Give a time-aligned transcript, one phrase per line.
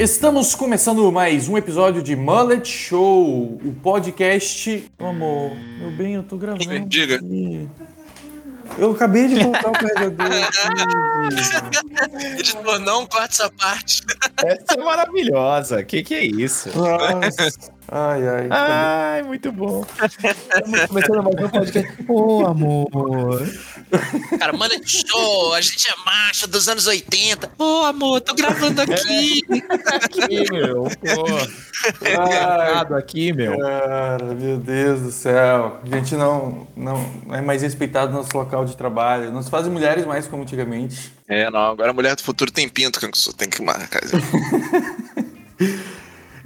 [0.00, 4.90] Estamos começando mais um episódio de Mullet Show, o podcast.
[4.98, 6.88] Amor, meu bem, eu tô gravando.
[6.88, 7.16] Diga.
[7.16, 7.68] aqui.
[8.78, 10.26] Eu acabei de voltar o carregador.
[12.38, 14.02] Editor, não corta essa parte.
[14.42, 15.84] Essa é maravilhosa.
[15.84, 16.70] Que que é isso?
[16.74, 17.70] Nossa.
[17.92, 18.46] Ai, ai.
[18.50, 19.84] Ai, muito bom.
[20.00, 21.92] Estamos começando mais um podcast.
[22.06, 23.42] Ô, amor.
[24.38, 27.50] Cara, manda show, a gente é macho dos anos 80.
[27.58, 29.42] Ô, amor, tô gravando aqui.
[29.92, 30.84] Aqui, meu.
[30.84, 32.94] Pô.
[32.94, 33.58] Aqui, meu.
[33.58, 35.80] Cara, meu Deus do céu.
[35.82, 39.32] A gente não, não é mais respeitado no nosso local de trabalho.
[39.32, 41.12] Não se fazem mulheres mais como antigamente.
[41.26, 44.02] É, não, agora a mulher do futuro tem pinto, que tem que marcar.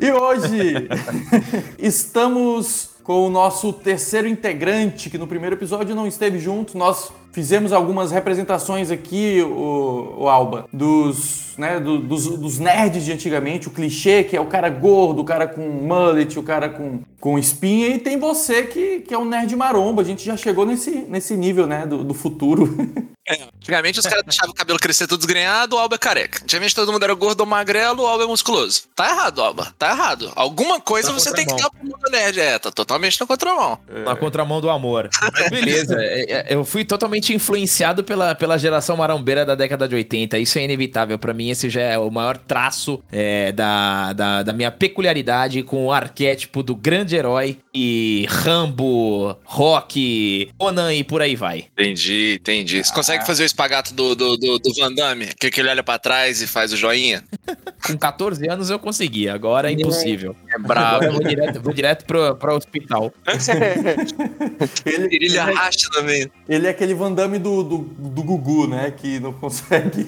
[0.05, 0.87] E hoje
[1.81, 6.77] estamos com o nosso terceiro integrante, que no primeiro episódio não esteve junto.
[6.77, 13.13] Nós fizemos algumas representações aqui, o, o Alba, dos, né, do- dos, dos nerds de
[13.13, 17.01] antigamente, o clichê, que é o cara gordo, o cara com mullet, o cara com,
[17.21, 20.01] com espinha, e tem você que, que é um nerd maromba.
[20.01, 22.73] A gente já chegou nesse, nesse nível, né, do, do futuro.
[23.27, 26.41] É, antigamente os caras deixavam o cabelo crescer tudo desgrenhado, o Alba é careca.
[26.43, 28.83] Antigamente todo mundo era gordo ou magrelo, o Alba é musculoso.
[28.95, 29.73] Tá errado, Alba.
[29.79, 30.31] Tá errado.
[30.37, 32.39] Alguma coisa Na você tem que dar pro mundo nerd.
[32.39, 33.79] É, tá totalmente na contramão.
[34.05, 35.09] Na contramão do amor.
[35.33, 39.95] Mas beleza, é, é, eu fui totalmente influenciado pela, pela geração marombeira da década de
[39.95, 40.39] 80.
[40.39, 41.19] Isso é inevitável.
[41.19, 45.87] Pra mim, esse já é o maior traço é, da, da, da minha peculiaridade com
[45.87, 51.67] o arquétipo do grande herói e Rambo, Rock, Conan e por aí vai.
[51.73, 52.85] Entendi, entendi.
[52.85, 55.27] Você consegue fazer o espagato do, do, do, do Van Damme?
[55.39, 57.25] Que, que ele olha pra trás e faz o joinha?
[57.85, 60.35] Com 14 anos eu consegui, agora é impossível.
[60.49, 61.13] É Agora eu brabo.
[61.13, 63.13] vou direto, vou direto pro, pro hospital.
[64.87, 66.31] ele, Ele arrasta também.
[66.49, 70.07] ele é aquele Van Damme do, do, do Gugu, né, que não consegue...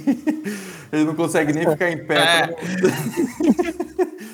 [0.92, 2.16] Ele não consegue nem ficar em pé.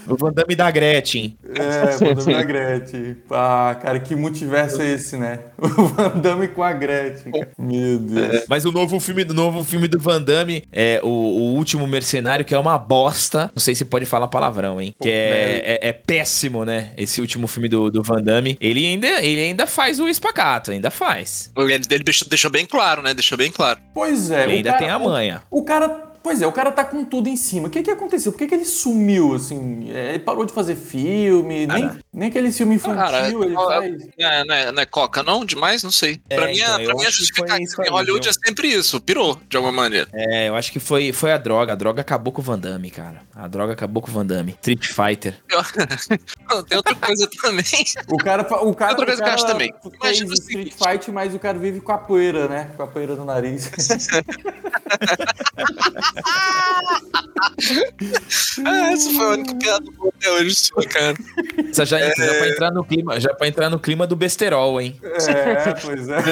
[0.06, 0.12] É.
[0.12, 1.36] O Van Damme da Gretchen.
[1.54, 3.16] É, Van Damme da Gretchen.
[3.30, 5.38] Ah, cara, que multiverso é esse, né?
[5.58, 7.30] O Van Damme com a Gretchen.
[7.32, 7.48] cara.
[7.56, 8.44] Meu Deus.
[8.48, 12.44] Mas o novo filme do novo filme do Van Damme é o, o último mercenário
[12.44, 13.50] que é uma bosta.
[13.54, 14.94] Não sei se pode falar palavrão, hein?
[15.00, 16.90] Que é, é, é péssimo, né?
[16.96, 18.56] Esse último filme do, do Van Damme.
[18.60, 21.50] Ele ainda, ele ainda faz o espacato, ainda faz.
[21.56, 23.14] Ele, ele deixou, deixou bem claro, né?
[23.14, 23.78] Deixou bem claro.
[23.94, 24.42] Pois é.
[24.44, 25.42] Ele o ainda cara- tem a manha.
[25.50, 26.11] O, o cara...
[26.22, 27.66] Pois é, o cara tá com tudo em cima.
[27.66, 28.30] O que que aconteceu?
[28.30, 29.90] Por que que ele sumiu, assim?
[29.90, 34.08] É, Ele parou de fazer filme, nem, nem aquele filme infantil Cara, ele ó, faz.
[34.16, 35.44] É, não, é, não é coca, não?
[35.44, 35.82] Demais?
[35.82, 36.20] Não sei.
[36.30, 38.30] É, pra mim, então, pra mim a acho que foi justificativa em Hollywood viu?
[38.30, 39.00] é sempre isso.
[39.00, 40.08] Pirou, de alguma maneira.
[40.12, 41.72] É, eu acho que foi, foi a droga.
[41.72, 43.22] A droga acabou com o Van Damme, cara.
[43.34, 44.52] A droga acabou com o Van Damme.
[44.52, 45.34] Street Fighter.
[46.68, 47.64] Tem outra coisa também.
[48.08, 49.74] O cara, o cara, Outra coisa o que eu cara acho também.
[50.00, 50.72] Imagina o Street.
[50.72, 52.70] Fight, mas o cara vive com a poeira, né?
[52.76, 53.70] Com a poeira no nariz.
[58.64, 60.54] Ah, essa foi a única piada boa até hoje,
[60.90, 61.14] cara.
[61.70, 64.80] Essa já, entra- já pra entrar no clima, já pra entrar no clima do besterol,
[64.80, 64.98] hein?
[65.02, 66.22] é, pois é.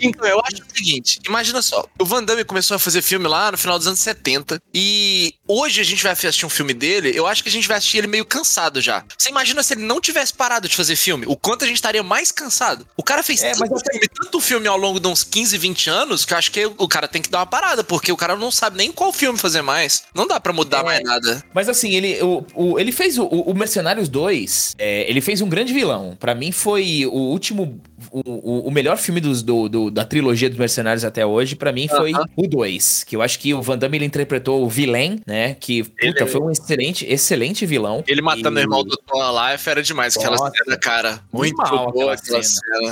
[0.00, 3.50] Então, eu acho o seguinte, imagina só, o Van Damme começou a fazer filme lá
[3.50, 7.26] no final dos anos 70 e hoje a gente vai assistir um filme dele, eu
[7.26, 9.04] acho que a gente vai assistir ele meio cansado já.
[9.18, 12.02] Você imagina se ele não tivesse parado de fazer filme, o quanto a gente estaria
[12.04, 12.86] mais cansado?
[12.96, 15.90] O cara fez É, mas tanto, filme, tanto filme ao longo de uns 15, 20
[15.90, 18.36] anos que eu acho que o cara tem que dar uma parada, porque o cara
[18.36, 20.02] não sabe nem qual filme fazer mais.
[20.14, 20.82] Não dá pra mudar É.
[20.84, 21.42] mais nada.
[21.54, 25.48] Mas assim, ele, o, o- ele fez o, o Mercenários 2, é, ele fez um
[25.48, 26.16] grande vilão.
[26.18, 30.58] Pra mim foi o último, o, o- melhor filme dos, do, do- da trilogia dos
[30.58, 32.24] Mercenários até hoje, pra mim foi Aham.
[32.36, 33.04] o 2.
[33.04, 35.54] Que eu acho que o Van Damme ele interpretou o Villain, né?
[35.54, 38.04] Que, puta, foi um excelente, excelente vilão.
[38.06, 41.20] Ele matando E- o irmão do Thor lá é fera demais, aquela cena, cara.
[41.32, 42.42] Muito Animal boa aquela cena.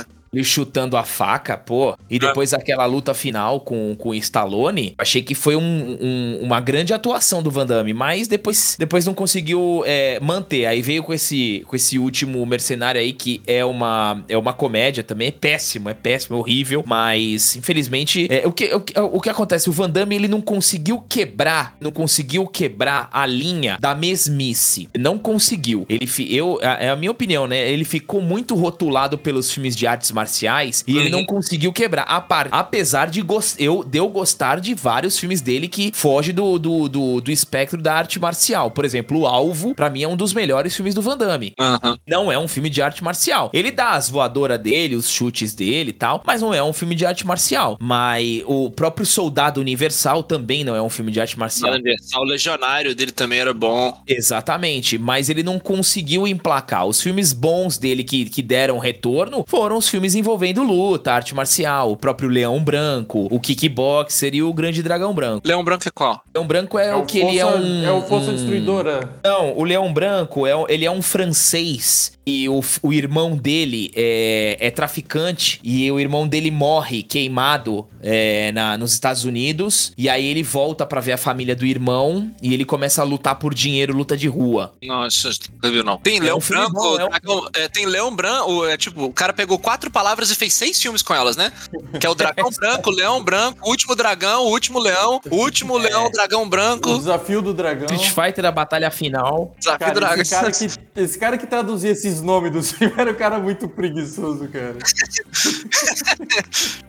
[0.01, 0.16] cena.
[0.33, 1.97] Ele chutando a faca, pô.
[2.09, 6.59] E depois aquela luta final com, com o Stallone, achei que foi um- um- uma
[6.59, 10.65] grande atuação do Van Damme, mas depois, depois não conseguiu é, manter.
[10.65, 15.03] Aí veio com esse, com esse último mercenário aí, que é uma, é uma comédia
[15.03, 15.29] também.
[15.29, 16.83] É péssimo, é péssimo, é horrível.
[16.85, 18.83] Mas, infelizmente, é, o, que, o,
[19.17, 19.69] o que acontece?
[19.69, 24.89] O Van Damme, ele não conseguiu quebrar, não conseguiu quebrar a linha da mesmice.
[24.97, 25.85] Não conseguiu.
[25.89, 27.69] Ele, eu, é a minha opinião, né?
[27.69, 31.19] Ele ficou muito rotulado pelos filmes de artes marciais e ele Uhum.
[31.19, 32.03] não conseguiu quebrar.
[32.03, 33.23] A par, apesar de,
[33.59, 37.79] eu, de eu gostar de vários filmes dele que foge do, do, do, do espectro
[37.81, 38.71] da arte marcial.
[38.71, 41.53] Por exemplo, O Alvo, pra mim, é um dos melhores filmes do Van Damme.
[41.59, 41.97] Aham.
[42.07, 43.49] Não é um filme de arte marcial.
[43.53, 46.95] Ele dá as voadoras dele, os chutes dele e tal, mas não é um filme
[46.95, 47.77] de arte marcial.
[47.79, 51.73] Mas o próprio Soldado Universal também não é um filme de arte marcial.
[52.15, 54.01] O Legionário dele também era bom.
[54.07, 56.85] Exatamente, mas ele não conseguiu emplacar.
[56.85, 61.91] Os filmes bons dele que, que deram retorno foram os filmes envolvendo luta, arte marcial,
[61.91, 65.47] o próprio leão branco, o kickboxer e o grande dragão branco.
[65.47, 66.15] Leão Branco é qual?
[66.27, 67.85] O leão branco é, É o que ele é Força- um...
[67.85, 69.09] é o Força um- Destruidora.
[69.23, 74.57] Não, o leão branco, é, ele é um francês e o, o irmão dele é,
[74.59, 80.25] é traficante e o irmão dele morre queimado é, na, nos Estados Unidos e aí
[80.25, 83.95] ele volta pra ver a família do irmão e ele começa a lutar por dinheiro,
[83.95, 84.73] luta de rua.
[84.83, 85.97] Nossa, nunca viu, não.
[85.99, 89.13] Tem É Leão um Branco, bom, é dragão- é, tem Leão Branco, é tipo, o
[89.13, 91.49] cara pegou quatro palavras e fez seis filmes com elas, né?
[91.97, 96.49] Que é o Dragão Branco, Leão Branco, Último Dragão, Último Leão, Último Leão, Dragão O
[96.49, 97.87] Branco, desafio do dragão.
[97.95, 99.55] Street Fighter, a batalha final.
[99.57, 100.21] Desafio Cara, Dragão.
[100.21, 100.67] esse cara, que,
[101.01, 104.77] esse cara que traduzia esses nomes dos filmes era um cara muito preguiçoso, cara.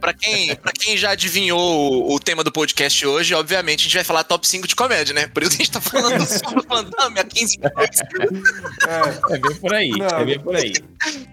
[0.00, 1.58] Pra quem, pra quem já adivinhou
[2.08, 5.12] o, o tema do podcast hoje, obviamente a gente vai falar top 5 de comédia,
[5.14, 5.26] né?
[5.26, 8.00] Por isso que a gente tá falando sobre o Van Damme há 15 minutos.
[8.86, 10.06] É, É bem por aí, Não.
[10.06, 10.72] é bem por aí.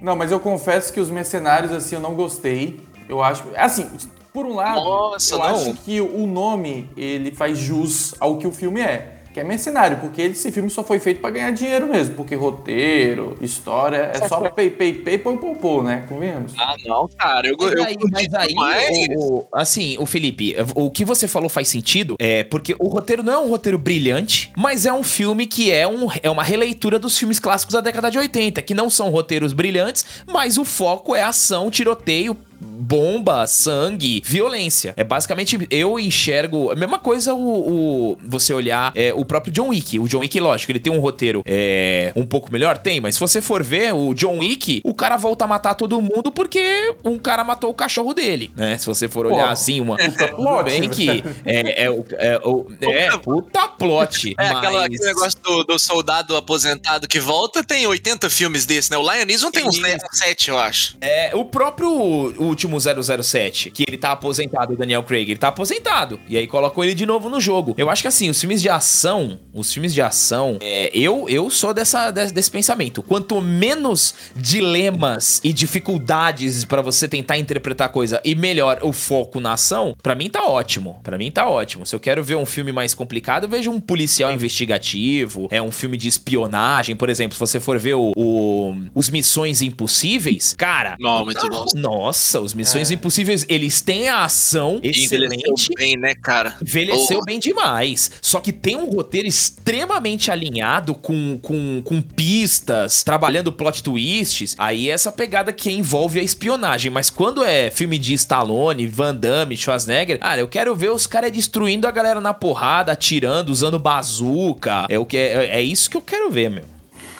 [0.01, 2.79] não, mas eu confesso que os mercenários, assim, eu não gostei.
[3.07, 3.43] Eu acho.
[3.55, 3.87] Assim,
[4.33, 5.45] por um lado, Nossa, eu não.
[5.45, 9.14] acho que o nome ele faz jus ao que o filme é.
[9.35, 12.15] Que é mercenário, porque esse filme só foi feito pra ganhar dinheiro mesmo.
[12.15, 16.05] Porque roteiro, história, é só pay, pay, pay, pô, pô, pô, né?
[16.07, 16.53] Convenhamos.
[16.57, 17.45] Ah, não, cara.
[17.45, 19.07] Eu, Mas eu aí, mas aí, demais.
[19.17, 23.23] o- o- assim, o Felipe, o que você falou faz sentido, é porque o roteiro
[23.23, 26.97] não é um roteiro brilhante, mas é um filme que é, um, é uma releitura
[26.97, 31.13] dos filmes clássicos da década de 80, que não são roteiros brilhantes, mas o foco
[31.13, 34.93] é ação, tiroteio, bomba, sangue, violência.
[34.97, 36.71] É basicamente, eu enxergo.
[36.71, 39.99] A mesma coisa o, o- você olhar é, o próprio John Wick.
[39.99, 42.77] O John Wick, lógico, ele tem um roteiro é, um pouco melhor?
[42.77, 46.01] Tem, mas se você for ver o John Wick, o cara volta a matar todo
[46.01, 48.77] mundo porque um cara matou o cachorro dele, né?
[48.77, 49.97] Se você for olhar Pô, assim, uma.
[50.05, 54.35] puta Tudo plot, bem que é, é, o- é, o- é puta plot.
[54.45, 58.91] É, aquela, mas- aquele negócio do, do soldado aposentado que volta, tem 80 filmes desse,
[58.91, 58.97] né?
[58.97, 60.05] O Lion tem uns Isso.
[60.11, 60.97] 7, eu acho.
[61.01, 66.19] É, o próprio último 007, que ele tá aposentado, o Daniel Craig, ele tá aposentado.
[66.27, 67.73] E aí colocou ele de novo no jogo.
[67.77, 71.49] Eu acho que assim, os filmes de ação, os filmes de ação, é, eu, eu
[71.49, 73.01] sou dessa, desse, desse pensamento.
[73.03, 79.39] Quanto menos dilemas e dificuldades pra você tentar interpretar a coisa e melhor o foco
[79.39, 80.99] na ação, pra mim tá ótimo.
[81.03, 81.85] Pra mim tá ótimo.
[81.85, 85.71] Se eu quero ver um filme mais complicado, eu vejo um policial investigativo, é um
[85.71, 90.95] filme de espionagem, por exemplo, se você for ver o, o- os Missões Impossíveis, cara,
[90.99, 91.65] Não, muito bom.
[91.75, 92.93] nossa, os Missões É.
[92.93, 95.35] Impossíveis, eles têm a ação E excelente.
[95.35, 96.55] envelheceu bem, né, cara?
[96.61, 97.23] Envelheceu Oh.
[97.25, 98.11] bem demais.
[98.21, 104.55] Só que tem um roteiro extremamente alinhado com, com, com pistas, trabalhando plot twists.
[104.57, 106.91] Aí é essa pegada que envolve a espionagem.
[106.91, 111.31] Mas quando é filme de Stallone, Van Damme, Schwarzenegger, cara, eu quero ver os caras
[111.31, 114.85] destruindo a galera na porrada, atirando, usando bazuca.
[114.89, 116.63] É, o que, é, é isso que eu quero ver, meu.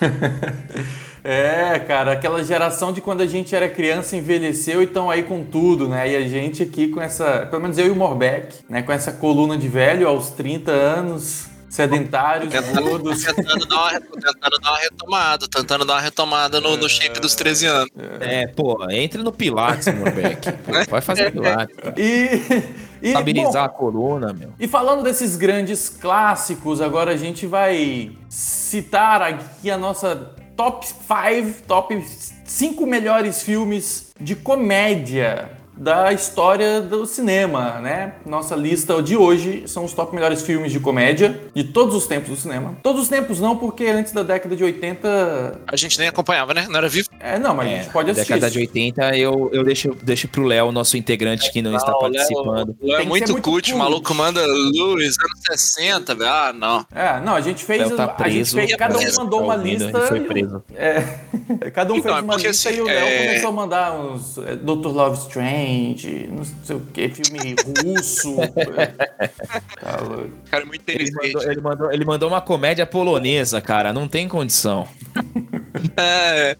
[1.27, 5.43] É, cara, aquela geração de quando a gente era criança envelheceu e estão aí com
[5.43, 6.11] tudo, né?
[6.11, 8.83] E a gente aqui com essa, pelo menos eu e o Morbeck, né?
[8.83, 13.23] Com essa coluna de velho aos 30 anos, sedentários todos.
[13.23, 17.33] Tentando dar, uma, tentando dar uma retomada, tentando dar uma retomada no, no shape dos
[17.33, 17.91] 13 anos.
[18.19, 20.51] É, pô, entra no Pilates, Morbeck.
[20.51, 21.75] Pô, Vai fazer Pilates.
[21.75, 21.95] cara.
[21.97, 22.39] E,
[23.01, 24.53] e Estabilizar bom, a coluna, meu.
[24.59, 31.63] E falando desses grandes clássicos, agora a gente vai citar aqui a nossa top 5,
[31.67, 31.93] top
[32.45, 38.13] 5 melhores filmes de comédia da história do cinema, né?
[38.25, 42.29] Nossa lista de hoje são os top melhores filmes de comédia de todos os tempos
[42.29, 42.77] do cinema.
[42.81, 45.61] Todos os tempos não, porque antes da década de 80...
[45.67, 46.65] A gente nem acompanhava, né?
[46.69, 47.09] Não era vivo.
[47.19, 48.33] É, não, mas a gente pode assistir.
[48.33, 51.99] década de 80, eu, eu deixo, deixo pro Léo, nosso integrante que não, está Não,
[51.99, 52.75] o Léo- participando.
[52.79, 56.29] o Léo Tem é muito muito cult, o maluco manda Lewis, anos 60, velho.
[56.29, 56.85] Ah, não.
[56.93, 57.79] É, não, a gente fez...
[57.87, 58.55] Léo tá a gente preso.
[58.57, 59.97] fez cada um Preso, mandou tá uma ouvindo, lista...
[59.99, 60.63] Ele foi e preso.
[60.75, 61.03] É,
[61.73, 63.51] cada um Então, fez é uma porque, lista assim, e o Léo é- começou a
[63.51, 64.87] mandar uns é, Dr.
[64.87, 68.35] Love Strange, não sei o que, filme russo.
[69.81, 70.29] tá louco.
[70.49, 71.33] Cara, é muito Ele inteligente.
[71.33, 73.91] mandou, ele, mandou, ele mandou uma comédia polonesa, cara.
[73.93, 74.87] Não tem condição.
[75.97, 76.55] É.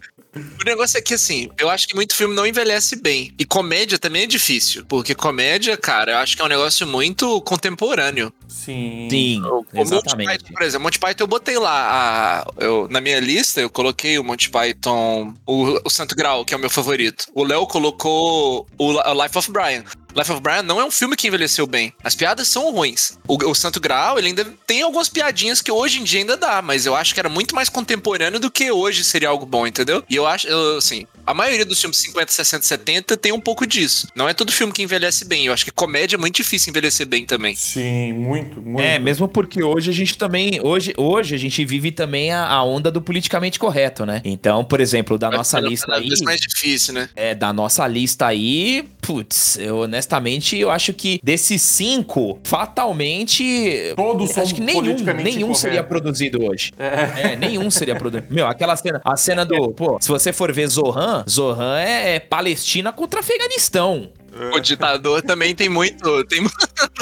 [0.60, 3.32] O negócio é que, assim, eu acho que muito filme não envelhece bem.
[3.38, 4.84] E comédia também é difícil.
[4.86, 8.32] Porque comédia, cara, eu acho que é um negócio muito contemporâneo.
[8.48, 9.08] Sim.
[9.10, 10.28] Sim, O Monty exatamente.
[10.28, 12.42] Python, por exemplo, Monty Python eu botei lá.
[12.48, 16.52] a- eu, na minha lista, eu coloquei o Monty Python, o, o Santo Grau, que
[16.54, 17.26] é o meu favorito.
[17.34, 19.84] O Léo colocou o, o Life of Brian.
[20.16, 21.92] Life of Brian não é um filme que envelheceu bem.
[22.02, 23.18] As piadas são ruins.
[23.28, 26.62] O, o Santo Graal, ele ainda tem algumas piadinhas que hoje em dia ainda dá,
[26.62, 30.02] mas eu acho que era muito mais contemporâneo do que hoje seria algo bom, entendeu?
[30.08, 33.66] E eu acho, eu, assim, a maioria dos filmes 50, 60, 70 tem um pouco
[33.66, 34.08] disso.
[34.14, 35.44] Não é todo filme que envelhece bem.
[35.46, 37.54] Eu acho que comédia é muito difícil envelhecer bem também.
[37.54, 38.80] Sim, muito, muito.
[38.80, 40.60] É, mesmo porque hoje a gente também.
[40.62, 44.22] Hoje, hoje a gente vive também a, a onda do politicamente correto, né?
[44.24, 46.08] Então, por exemplo, da Vai nossa ficando lista aí.
[46.08, 47.10] vez mais difícil, né?
[47.14, 50.05] É, da nossa lista aí, putz, eu honestamente
[50.58, 53.92] eu acho que desses cinco, fatalmente.
[53.96, 56.72] Todos são acho que nenhum, nenhum seria produzido hoje.
[56.78, 57.32] É.
[57.32, 58.32] É, nenhum seria produzido.
[58.32, 59.72] Meu, aquela cena, a cena do.
[59.72, 64.10] Pô, se você for ver Zohan, Zohan é, é Palestina contra Afeganistão.
[64.54, 66.22] O ditador também tem muito.
[66.26, 66.44] Tem...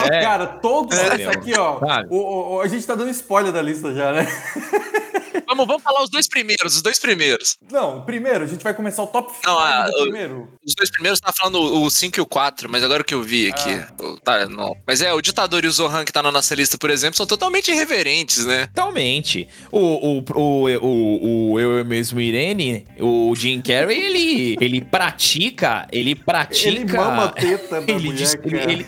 [0.08, 0.20] É.
[0.22, 1.80] Cara, todos É, esses aqui, ó.
[2.08, 4.24] o- o- a gente tá dando spoiler da lista já, né?
[5.56, 7.56] vamos, vamos falar os dois primeiros, os dois primeiros.
[7.70, 10.48] Não, primeiro, a gente vai começar o top 5 Não, ah, primeiro.
[10.64, 13.22] Os dois primeiros tá falando o 5 e o 4, mas agora o que eu
[13.22, 13.70] vi aqui.
[14.02, 14.76] o- Tá, não.
[14.86, 17.26] Mas é, o ditador e o Zohan que tá na nossa lista, por exemplo, são
[17.26, 18.66] totalmente irreverentes, né?
[18.68, 19.46] Totalmente.
[19.70, 26.14] O, o, o, o, o Eu Mesmo Irene, o Jim Carrey, ele, ele pratica, ele
[26.14, 26.68] pratica...
[26.68, 28.86] Ele mama a teta da ele, mulher, diz- ele, ele-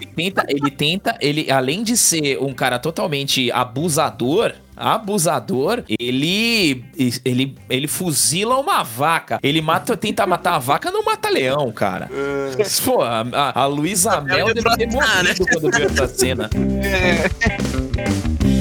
[0.00, 6.84] ele tenta, ele tenta, ele, além de ser um cara totalmente abusador, abusador, ele,
[7.24, 9.38] ele, ele fuzila uma vaca.
[9.42, 12.08] Ele mata, tenta matar a vaca, não mata leão, cara.
[12.84, 15.34] Pô, a, a, Luísa Mel deve ter brotar, né?
[15.34, 16.50] morrido quando viu essa cena.
[18.04, 18.51] Antes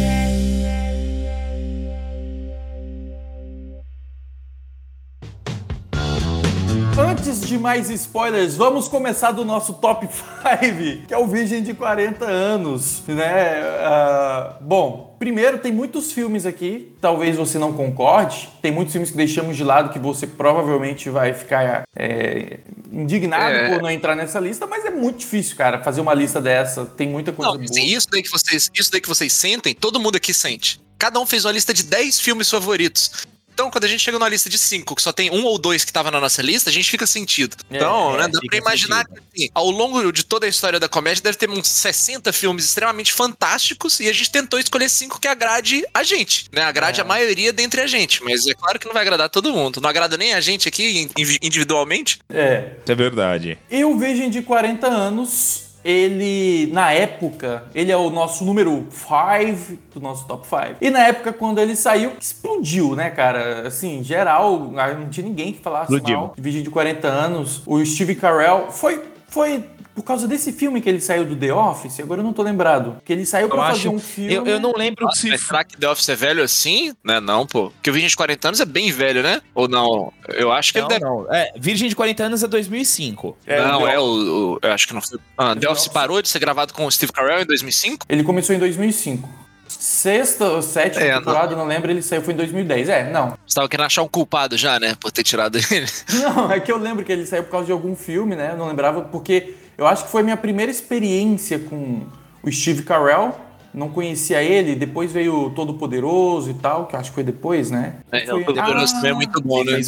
[7.52, 12.24] de mais spoilers, vamos começar do nosso top 5, que é o Virgem de 40
[12.26, 13.62] anos, né?
[13.82, 19.18] Ah, bom, primeiro tem muitos filmes aqui, talvez você não concorde, tem muitos filmes que
[19.18, 22.60] deixamos de lado que você provavelmente vai ficar é,
[22.92, 23.70] indignado É.
[23.74, 27.10] por não entrar nessa lista, mas é muito difícil, cara, fazer uma lista dessa, tem
[27.10, 27.80] muita coisa Não, boa.
[27.80, 30.80] isso daí que vocês, isso daí que vocês sentem, todo mundo aqui sente.
[30.98, 33.26] Cada um fez uma lista de 10 filmes favoritos.
[33.54, 35.84] Então, quando a gente chega numa lista de 5, que só tem um ou dois
[35.84, 37.56] que tava na nossa lista, a gente fica sentido.
[37.70, 40.80] É, Então, é, né, dá pra imaginar que assim, ao longo de toda a história
[40.80, 45.20] da comédia deve ter uns 60 filmes extremamente fantásticos e a gente tentou escolher cinco
[45.20, 46.64] que agrade a gente, né?
[46.64, 47.04] Agrade É.
[47.04, 49.80] a maioria dentre a gente, mas é claro que não vai agradar todo mundo.
[49.82, 52.20] Não agrada nem a gente aqui in- individualmente.
[52.30, 53.58] É, Isso é verdade.
[53.70, 59.78] E o Virgem de 40 anos, ele, na época, ele é o nosso número 5
[59.94, 60.76] do nosso top 5.
[60.82, 63.68] E na época, quando ele saiu, explodiu, né, cara?
[63.68, 66.18] Assim, geral, ah, não tinha ninguém que falasse Explodiu.
[66.18, 67.62] mal de Virgem de 40 anos.
[67.66, 69.64] O Steve Carell foi, foi
[69.96, 72.98] por causa desse filme que ele saiu do The Office, agora eu não tô lembrado.
[73.04, 73.90] Que ele saiu pra Eu fazer acho.
[73.92, 74.34] um filme...
[74.34, 75.30] Eu, eu não lembro Nossa, se.
[75.30, 76.94] mas será que The Office é velho assim?
[77.04, 77.72] Né, não, pô.
[77.72, 79.42] Porque o Virgem de 40 anos é bem velho, né?
[79.54, 80.12] Ou não?
[80.30, 81.06] Eu acho que Não, ele deve.
[81.12, 81.34] não.
[81.34, 83.38] É, Virgem de 40 anos é 2005.
[83.46, 85.20] É, não, o The é o, o- Eu acho que não foi.
[85.38, 85.94] Ah, The The Office Office.
[85.94, 88.06] parou de ser gravado com o Steve Carell em 2005?
[88.10, 89.28] Ele começou em 2005.
[89.68, 91.20] Sexta ou sétima É, não.
[91.20, 92.90] temporada, não lembro, ele saiu foi em 2010.
[92.90, 93.38] É, não.
[93.48, 94.96] Você tava querendo achar um culpado já, né?
[95.00, 95.86] Por ter tirado ele.
[96.22, 98.50] Não, é que eu lembro que ele saiu por causa de algum filme, né?
[98.52, 102.04] Eu não lembrava, porque eu acho que foi minha primeira experiência com
[102.44, 103.36] o Steve Carell.
[103.74, 107.24] Não conhecia ele, depois veio o Todo Poderoso e tal, que eu acho que foi
[107.24, 107.96] depois, né?
[108.12, 109.80] É, Foi- o Todo-Poderoso Ah, também é muito bom, né?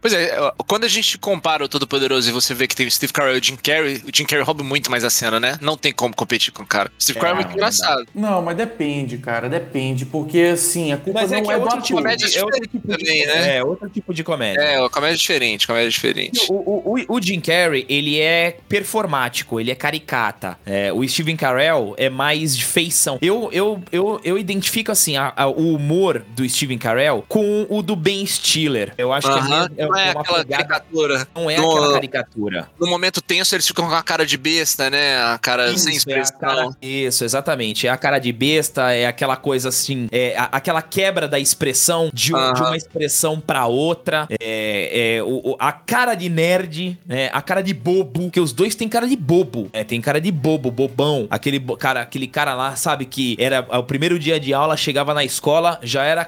[0.00, 3.10] Pois é, quando a gente compara o Todo-Poderoso e você vê que tem o Steve
[3.12, 5.56] Carell e o Jim Carrey, o Jim Carrey rouba muito mais a cena, né?
[5.62, 6.90] Não tem como competir com o cara.
[6.98, 8.06] O Steve É, Carell é muito não engraçado.
[8.14, 10.04] Não, mas depende, cara, depende.
[10.04, 12.44] Porque, assim, a culpa Mas não é que é, é do outro tipo, Comédia é
[12.44, 13.56] outro tipo de, também, né?
[13.56, 14.60] É, outro tipo de comédia.
[14.60, 16.46] É, a comédia é diferente, comédia é diferente.
[16.50, 20.58] O, o, o- o Jim Carrey, ele é performático, ele é caricata.
[20.66, 23.13] É, o Steven Carell é mais de feição.
[23.20, 27.82] Eu, eu, eu, eu identifico, assim, a- a- o humor do Steven Carell com o
[27.82, 28.92] do Ben Stiller.
[28.98, 30.64] Eu acho Aham, que é, não é uma aquela pegada...
[30.64, 31.28] caricatura.
[31.34, 32.68] Não é No- aquela caricatura.
[32.78, 35.16] No momento tenso, eles ficam com a cara de besta, né?
[35.22, 36.38] A cara Isso, sem é expressão.
[36.38, 37.86] cara- isso, exatamente.
[37.86, 42.10] É a cara de besta, é aquela coisa assim, é a- aquela quebra da expressão
[42.12, 42.52] de, um- Aham.
[42.54, 44.26] de uma expressão pra outra.
[44.40, 47.30] É, é, o- a cara de nerd, né?
[47.32, 49.68] a cara de bobo, que os dois têm cara de bobo.
[49.72, 51.26] É, tem cara de bobo, bobão.
[51.30, 55.24] Aquele cara, aquele cara lá, sabe, que era o primeiro dia de aula, chegava na
[55.24, 56.24] escola, já era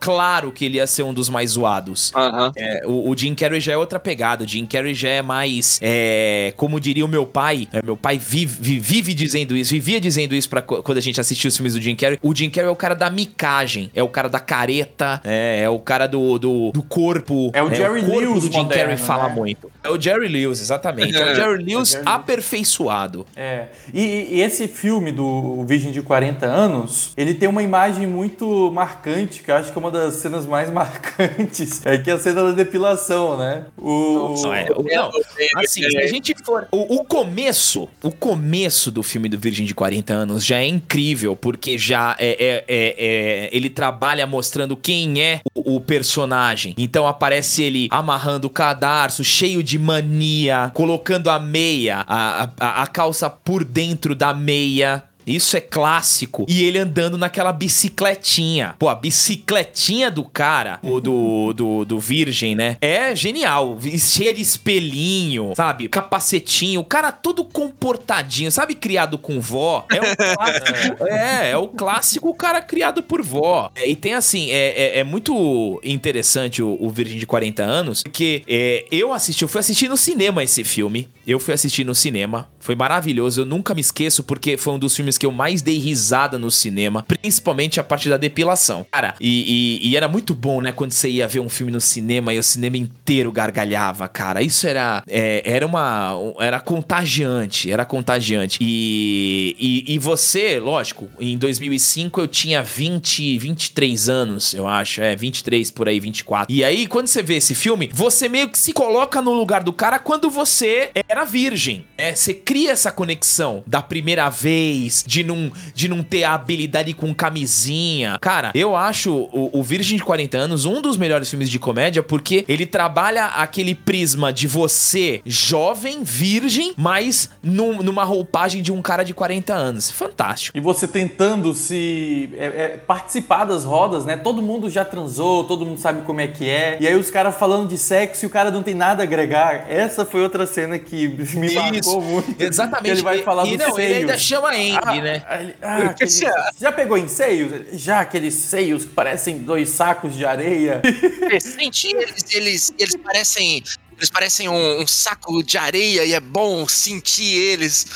[0.00, 2.12] claro que ele ia ser um dos mais zoados.
[2.14, 2.52] Aham.
[2.56, 4.44] É, o, o Jim Carrey já é outra pegada.
[4.44, 5.78] O Jim Carrey já é mais.
[5.82, 7.68] é, como diria o meu pai.
[7.72, 11.20] é, meu pai vive, vi- vive dizendo isso, vivia dizendo isso co- quando a gente
[11.20, 12.18] assistia os filmes do Jim Carrey.
[12.22, 15.68] O Jim Carrey é o cara da micagem, é o cara da careta, é, é
[15.68, 17.50] o cara do, do, do corpo.
[17.54, 19.34] É o Jerry corpo Lewis do Jim moderno, Carrey fala né?
[19.34, 19.70] muito.
[19.82, 21.16] É o Jerry Lewis, exatamente.
[21.16, 22.02] É, o Jerry Lewis Jerry Lewis.
[22.06, 23.26] aperfeiçoado.
[23.36, 23.66] É.
[23.92, 26.13] E, e esse filme do Virgem de 40
[26.46, 30.46] Anos, ele tem uma imagem muito marcante, que eu acho que é uma das cenas
[30.46, 33.64] mais marcantes, é que é a cena da depilação, né?
[33.76, 34.34] O...
[34.42, 35.10] Não, é, não,
[35.56, 36.68] assim, se a gente for...
[36.70, 41.34] O, o, começo, o começo do filme do Virgem de 40 Anos já é incrível,
[41.34, 46.74] porque já é, é, é, é ele trabalha mostrando quem é o, o personagem.
[46.76, 52.86] Então aparece ele amarrando o cadarço, cheio de mania, colocando a meia, a, a, a
[52.86, 56.44] calça por dentro da meia isso é clássico.
[56.48, 58.74] E ele andando naquela bicicletinha.
[58.78, 62.76] Pô, a bicicletinha do cara, o do, do, do Virgem, né?
[62.80, 63.78] É genial.
[63.98, 65.88] Cheia de espelhinho, sabe?
[65.88, 66.80] Capacetinho.
[66.80, 68.74] O cara todo comportadinho, sabe?
[68.74, 69.86] Criado com vó.
[69.90, 71.06] É o clássico.
[71.08, 73.70] é, é o clássico cara criado por vó.
[73.74, 78.02] É, e tem assim, é, é, é muito interessante o, o, Virgem de 40 anos,
[78.02, 81.08] porque é, eu assisti, eu fui assistir no cinema esse filme.
[81.26, 82.48] Eu fui assistir no cinema.
[82.60, 83.40] Foi maravilhoso.
[83.40, 86.38] Eu nunca me esqueço, porque foi um dos filmes filmes que eu mais dei risada
[86.38, 88.86] no cinema, principalmente a parte da depilação.
[88.90, 90.72] Cara, e, e, e, era muito bom, né?
[90.72, 94.42] Quando você ia ver um filme no cinema e o cinema inteiro gargalhava, cara.
[94.42, 96.12] Isso era, é, era uma.
[96.38, 98.58] Era contagiante, era contagiante.
[98.60, 105.00] E, e, e você, lógico, em 2005 eu tinha 20, 23 anos, eu acho.
[105.00, 106.54] É, 23 por aí, 24.
[106.54, 109.72] E aí, quando você vê esse filme, você meio que se coloca no lugar do
[109.72, 111.86] cara quando você era virgem.
[111.96, 116.92] É, você cria essa conexão da primeira vez, de não, de não ter a habilidade
[116.94, 118.18] com camisinha.
[118.20, 122.02] Cara, eu acho o, o Virgem de 40 anos um dos melhores filmes de comédia
[122.02, 128.80] porque ele trabalha aquele prisma de você, jovem, virgem, mas num, numa roupagem de um
[128.82, 129.90] cara de 40 anos.
[129.90, 130.56] Fantástico.
[130.56, 134.16] E você tentando se é, é, participar das rodas, né?
[134.16, 136.76] Todo mundo já transou, todo mundo sabe como é que é.
[136.80, 139.66] E aí os caras falando de sexo e o cara não tem nada a agregar.
[139.68, 142.34] Essa foi outra cena que me marcou muito.
[142.42, 142.90] Exatamente.
[142.90, 143.88] ele vai falar e, do não, seio.
[143.88, 145.22] ele ainda chama Andy, ah, né?
[145.62, 146.10] Ah, aquele,
[146.58, 147.80] já pegou em seios?
[147.80, 150.82] Já aqueles seios que parecem dois sacos de areia?
[151.40, 153.62] Senti, eles, eles, eles parecem.
[153.96, 157.86] Eles parecem um, um saco de areia e é bom sentir eles.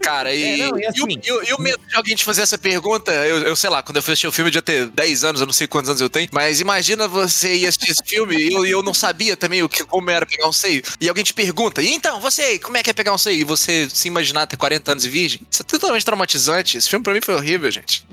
[0.00, 2.42] Cara, e, é, não, e, assim, e, o, e, o, medo de alguém te fazer
[2.42, 4.86] essa pergunta, eu, eu, sei lá, quando eu fui assistir o filme, eu devia ter
[4.88, 8.02] 10 anos, eu não sei quantos anos eu tenho, mas imagina você ir assistir esse
[8.04, 10.82] filme e eu, eu não sabia também o que, como era pegar um seio.
[11.00, 13.40] E alguém te pergunta, e então, você, como é que é pegar um seio?
[13.40, 15.40] E você se imaginar ter 40 anos e virgem?
[15.50, 16.76] Isso é totalmente traumatizante.
[16.76, 18.06] Esse filme pra mim foi horrível, gente.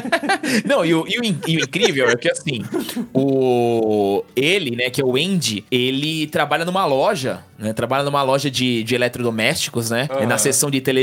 [0.64, 2.64] não, e o, e o, e o incrível é que assim,
[3.12, 7.72] o ele, né, que é o Andy, ele trabalha numa loja, né?
[7.72, 10.08] Trabalha numa loja de, de eletrodomésticos, né?
[10.10, 10.26] Uhum.
[10.26, 10.93] Na seção de televisão,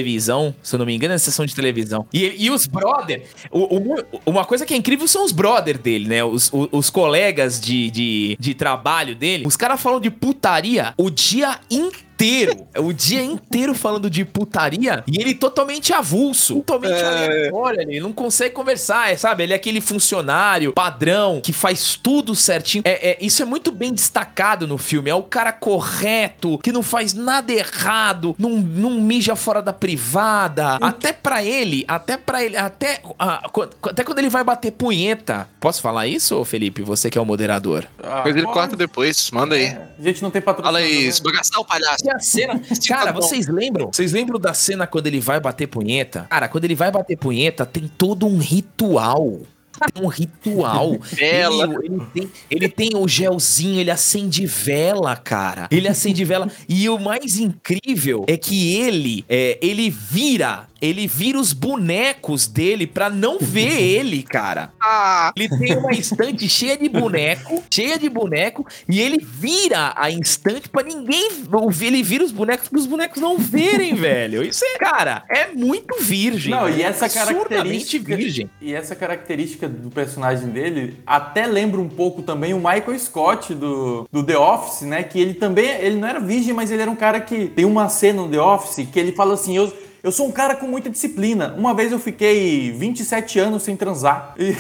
[0.62, 2.06] se eu não me engano, é seção de televisão.
[2.14, 6.08] E, e os brother, o, o, uma coisa que é incrível são os brother dele,
[6.08, 6.24] né?
[6.24, 9.46] Os, os, os colegas de, de, de trabalho dele.
[9.46, 15.04] Os caras falam de putaria o dia inteiro inteiro, o dia inteiro falando de putaria
[15.08, 17.06] e ele totalmente avulso, totalmente é...
[17.06, 19.44] aleatório, ele não consegue conversar, é, sabe?
[19.44, 22.84] Ele é aquele funcionário padrão que faz tudo certinho.
[22.86, 25.10] É, é, isso é muito bem destacado no filme.
[25.10, 30.76] É o cara correto, que não faz nada errado, não, não mija fora da privada.
[30.76, 33.50] Até para ele, até para ele, até, ah,
[33.84, 35.48] até quando ele vai bater punheta.
[35.60, 36.82] Posso falar isso, Felipe?
[36.84, 37.86] Você que é o moderador.
[38.04, 39.66] Ah, Mas ele corta depois, manda aí.
[39.66, 40.74] É, a gente não tem patrocínio.
[40.74, 42.62] Fala aí, esbagaçar o palhaço a cena.
[42.88, 43.92] Cara, vocês lembram?
[43.92, 46.28] Vocês lembram da cena quando ele vai bater punheta?
[46.30, 49.42] Cara, quando ele vai bater punheta, tem todo um ritual
[49.90, 50.98] tem um ritual.
[51.02, 51.64] Vela.
[51.66, 55.68] Ele, ele, tem, ele tem o gelzinho, ele acende vela, cara.
[55.72, 56.50] Ele acende vela.
[56.68, 62.88] E o mais incrível é que ele, é, ele vira ele vira os bonecos dele
[62.88, 64.74] pra não ver ele, cara.
[64.82, 65.32] Ah.
[65.36, 70.68] Ele tem uma estante cheia de boneco, cheia de boneco, e ele vira a estante
[70.68, 71.30] pra ninguém
[71.70, 71.88] ver.
[71.92, 74.44] Ele vira os bonecos pros bonecos não verem, velho.
[74.44, 76.52] Isso é, cara, é muito virgem.
[76.52, 78.16] Não, e essa característica.
[78.16, 78.50] Virgem.
[78.60, 84.08] E essa característica do personagem dele até lembra um pouco também o Michael Scott do,
[84.12, 85.04] do The Office, né?
[85.04, 85.70] Que ele também.
[85.70, 87.48] Ele não era virgem, mas ele era um cara que.
[87.48, 89.72] Tem uma cena no The Office que ele fala assim: eu
[90.04, 91.54] eu sou um cara com muita disciplina.
[91.58, 94.34] Uma vez eu fiquei 27 anos sem transar.
[94.38, 94.56] E...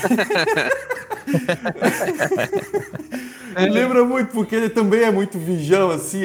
[3.70, 6.22] Lembra muito, porque ele também é muito vijão, assim,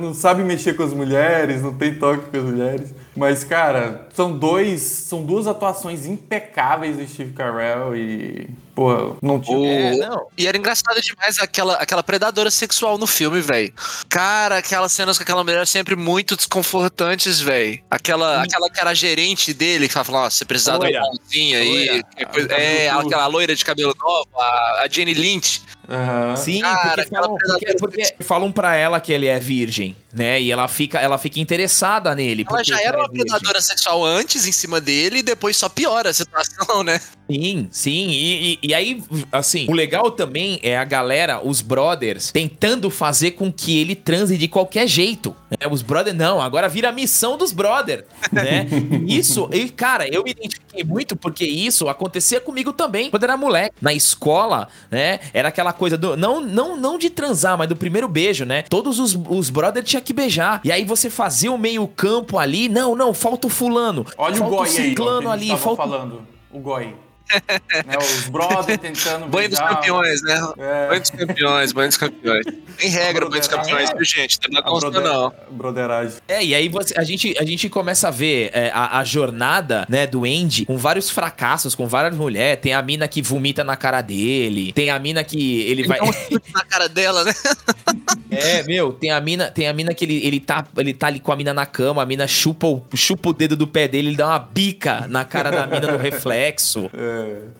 [0.00, 2.94] não sabe mexer com as mulheres, não tem toque com as mulheres.
[3.16, 4.82] Mas, cara, são dois.
[4.82, 8.48] São duas atuações impecáveis do Steve Carell e.
[8.74, 9.94] Pô, não tinha.
[9.94, 10.26] É, não.
[10.36, 13.72] E era engraçado demais aquela, aquela predadora sexual no filme, velho.
[14.08, 17.80] Cara, aquelas cenas com aquela mulher sempre muito desconfortantes, velho.
[17.88, 22.02] Aquela, aquela que era gerente dele, que falava, nossa, você precisava de uma mãozinha aí.
[22.50, 25.62] é, aquela loira de cabelo novo, a, a Jenny Lynch.
[25.88, 26.36] Uhum.
[26.36, 29.96] Sim, Cara, porque, falam, porque, porque, falam pra ela que ele é virgem.
[30.12, 30.40] né?
[30.40, 32.42] E ela fica, ela fica interessada nele.
[32.42, 35.56] Ela porque já era cara uma é predadora sexual antes em cima dele e depois
[35.56, 37.00] só piora a situação, né?
[37.30, 38.08] Sim, sim.
[38.10, 43.32] E, e- e aí, assim, o legal também é a galera, os brothers, tentando fazer
[43.32, 45.34] com que ele transe de qualquer jeito.
[45.50, 45.66] né?
[45.70, 48.66] Os brothers, não, agora vira a missão dos brothers, né?
[49.08, 53.74] Isso, e cara, eu me identifiquei muito porque isso acontecia comigo também quando era moleque.
[53.80, 55.20] Na escola, né?
[55.32, 56.16] Era aquela coisa do.
[56.16, 58.62] Não, não, não de transar, mas do primeiro beijo, né?
[58.68, 60.60] Todos os, os brothers tinham que beijar.
[60.64, 62.68] E aí você fazia o meio-campo ali.
[62.68, 64.04] Não, não, falta o fulano.
[64.18, 65.48] Olha falta o Goi aí, ó, que ciclano ali.
[65.56, 66.26] Falta falando.
[66.52, 66.94] O Goi.
[67.86, 70.34] né, os brothers tentando Banho dos campeões, né?
[70.58, 70.88] É.
[70.88, 72.44] Banho dos campeões, banho dos campeões.
[72.76, 74.38] Tem regra, banho dos campeões, viu, gente?
[74.50, 75.34] Não A consta, broder- não.
[75.50, 76.18] broderagem.
[76.28, 79.86] É, e aí você, a, gente, a gente começa a ver é, a, a jornada,
[79.88, 82.60] né, do Andy com vários fracassos, com várias mulheres.
[82.60, 85.98] Tem a mina que vomita na cara dele, tem a mina que ele vai...
[85.98, 87.32] Então, na cara dela, né?
[88.30, 91.20] É, meu, tem a mina, tem a mina que ele, ele, tá, ele tá ali
[91.20, 94.08] com a mina na cama, a mina chupa o, chupa o dedo do pé dele,
[94.08, 96.90] ele dá uma bica na cara da mina no reflexo.
[96.92, 97.13] É.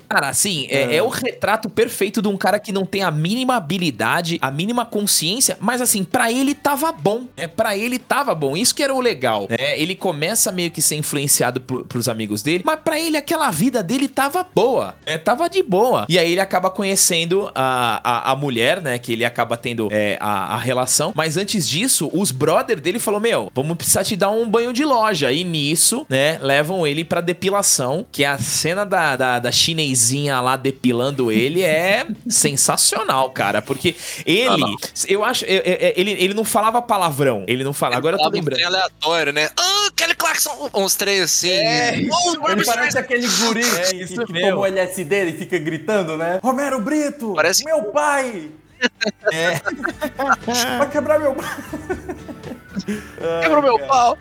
[0.08, 3.56] Cara, assim, é, é o retrato perfeito de um cara que não tem a mínima
[3.56, 7.46] habilidade, a mínima consciência, mas assim, pra ele tava bom, né?
[7.46, 8.56] Pra ele tava bom.
[8.56, 9.78] Isso que era o legal, né?
[9.78, 13.82] Ele começa meio que ser influenciado por, pros amigos dele, mas pra ele aquela vida
[13.82, 15.18] dele tava boa, né?
[15.18, 16.06] Tava de boa.
[16.08, 18.98] E aí ele acaba conhecendo a, a, a mulher, né?
[18.98, 21.12] Que ele acaba tendo é, a, a relação.
[21.14, 24.84] Mas antes disso, os brother dele falou: Meu, vamos precisar te dar um banho de
[24.84, 25.32] loja.
[25.32, 26.38] E nisso, né?
[26.40, 31.62] Levam ele pra depilação, que é a cena da, da, da chinesinha lá depilando ele
[31.62, 33.62] é sensacional, cara.
[33.62, 33.94] Porque
[34.26, 34.76] ele, Ah, não.
[35.06, 37.44] eu acho, é- é- é- ele, ele não falava palavrão.
[37.46, 37.98] Ele não falava.
[37.98, 38.54] Agora eu tô um lembrando.
[38.56, 39.50] trem aleatório, né?
[39.56, 40.70] Ah, Kelly Clarkson!
[40.74, 41.50] Uns três assim.
[41.50, 42.06] É.
[42.10, 44.50] Oh, Barbra Ele parece aquele guri que, isso que mesmo.
[44.50, 46.40] tomou LSD e fica gritando, né?
[46.42, 47.34] Romero Brito!
[47.34, 48.50] Parece- Meu pai!
[49.32, 49.60] É.
[50.78, 51.34] Vai quebrar meu
[53.40, 54.18] Quebrou meu pau.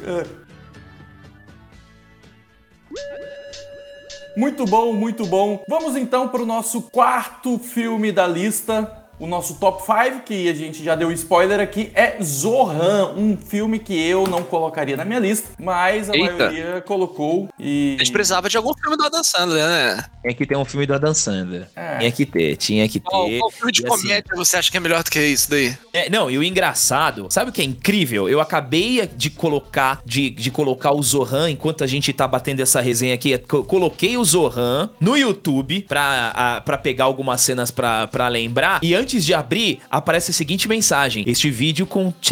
[4.36, 5.63] Muito bom, muito bom.
[5.67, 9.03] Vamos então para o nosso quarto filme da lista.
[9.24, 13.80] O nosso top 5, que a gente já deu spoiler aqui, é Zohan, um filme
[13.80, 16.34] que eu não colocaria na minha lista, mas a Eita.
[16.36, 17.96] maioria colocou e.
[17.98, 20.04] A gente precisava de algum filme do Adam Sandler, né?
[20.22, 21.68] Tinha que ter um filme do Adam Sandler.
[21.74, 22.00] É.
[22.00, 23.10] Tinha que ter, tinha que ter.
[23.10, 25.50] Qual, qual filme de E assim, comédia você acha que é melhor do que isso
[25.50, 25.74] daí?
[25.94, 28.28] É, não, e o engraçado, sabe o que é incrível?
[28.28, 32.82] Eu acabei de colocar de, de colocar o Zohan enquanto a gente tá batendo essa
[32.82, 33.38] resenha aqui.
[33.38, 38.80] co- Coloquei o Zohan no YouTube pra, a- pra pegar algumas cenas pra, pra lembrar.
[38.84, 41.88] E antes de abrir, aparece a seguinte mensagem: Este vídeo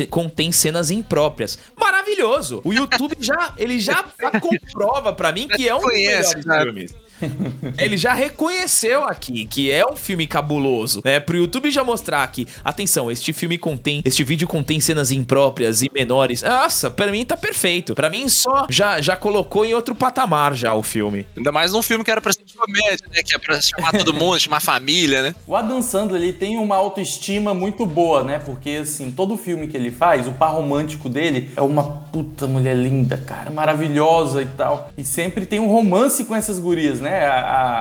[0.09, 1.59] contém cenas impróprias.
[1.79, 2.61] Maravilhoso!
[2.63, 4.03] O YouTube já, ele já
[4.39, 6.95] comprova pra mim que é um dos melhores filmes.
[7.77, 11.19] Ele já reconheceu aqui que é um filme cabuloso, né?
[11.19, 15.89] Pro YouTube já mostrar aqui, atenção, este filme contém, este vídeo contém cenas impróprias e
[15.93, 16.41] menores.
[16.41, 17.95] Nossa, pra mim tá perfeito.
[17.95, 21.25] Pra mim só já já colocou em outro patamar já o filme.
[21.35, 23.21] Ainda mais num filme que era pra ser de comédia, né?
[23.23, 25.35] Que é pra chamar todo mundo, chamar família, né?
[25.45, 28.39] O Adam Sandler ele tem uma autoestima muito boa, né?
[28.39, 32.75] Porque assim, todo filme que ele faz, o par romântico dele é uma puta mulher
[32.75, 34.89] linda, cara, maravilhosa e tal.
[34.97, 37.10] E sempre tem um romance com essas gurias, né?
[37.13, 37.39] A,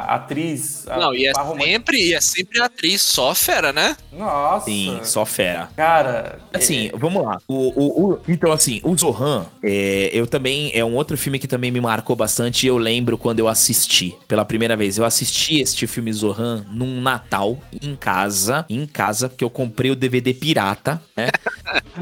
[0.09, 0.87] a atriz.
[0.89, 3.97] A Não, e é sempre, e é sempre atriz só fera, né?
[4.13, 4.65] Nossa.
[4.67, 5.69] Sim, só fera.
[5.77, 6.39] Cara.
[6.53, 7.39] Assim, vamos lá.
[7.47, 10.71] O, o- o- então, assim, o Zohan, é, eu também.
[10.75, 12.65] É um outro filme que também me marcou bastante.
[12.65, 14.99] e Eu lembro quando eu assisti pela primeira vez.
[14.99, 18.65] Eu assisti este filme Zohan num Natal, em casa.
[18.69, 21.29] Em casa, porque eu comprei o DVD pirata, né?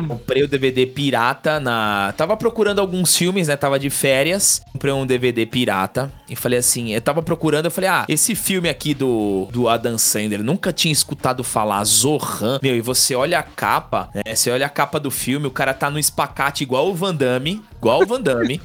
[0.08, 2.12] comprei o DVD pirata na.
[2.16, 3.56] Tava procurando alguns filmes, né?
[3.56, 4.62] Tava de férias.
[4.72, 6.12] Comprei um DVD pirata.
[6.28, 9.96] E falei assim, eu tava procurando, eu falei, ah, esse filme aqui do, do Adam
[9.96, 12.58] Sandler, nunca tinha escutado falar Zohan.
[12.62, 14.34] Meu, e você olha a capa, né?
[14.34, 17.62] Você olha a capa do filme, o cara tá no espacate igual o Van Damme,
[17.78, 18.60] igual o Van Damme.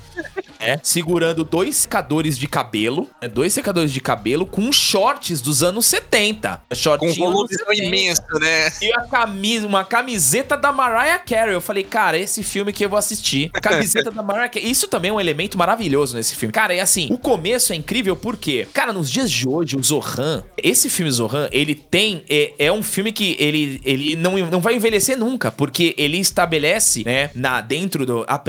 [0.60, 5.86] É, segurando dois secadores de cabelo, né, dois secadores de cabelo com shorts dos anos
[5.86, 6.62] 70.
[6.70, 7.84] Com Shortinho um volume dos 70.
[7.84, 8.72] imenso, né?
[8.82, 11.54] E a camisa, uma camiseta da Mariah Carey.
[11.54, 13.52] Eu falei, cara, esse filme que eu vou assistir.
[13.54, 14.70] A camiseta da Mariah Carey.
[14.70, 16.54] Isso também é um elemento maravilhoso nesse filme.
[16.54, 20.44] Cara, é assim, o começo é incrível porque, cara, nos dias de hoje, o Zohan,
[20.58, 24.76] esse filme Zohan, ele tem, é, é um filme que ele, ele não, não vai
[24.76, 28.40] envelhecer nunca, porque ele estabelece, né, na, dentro do, a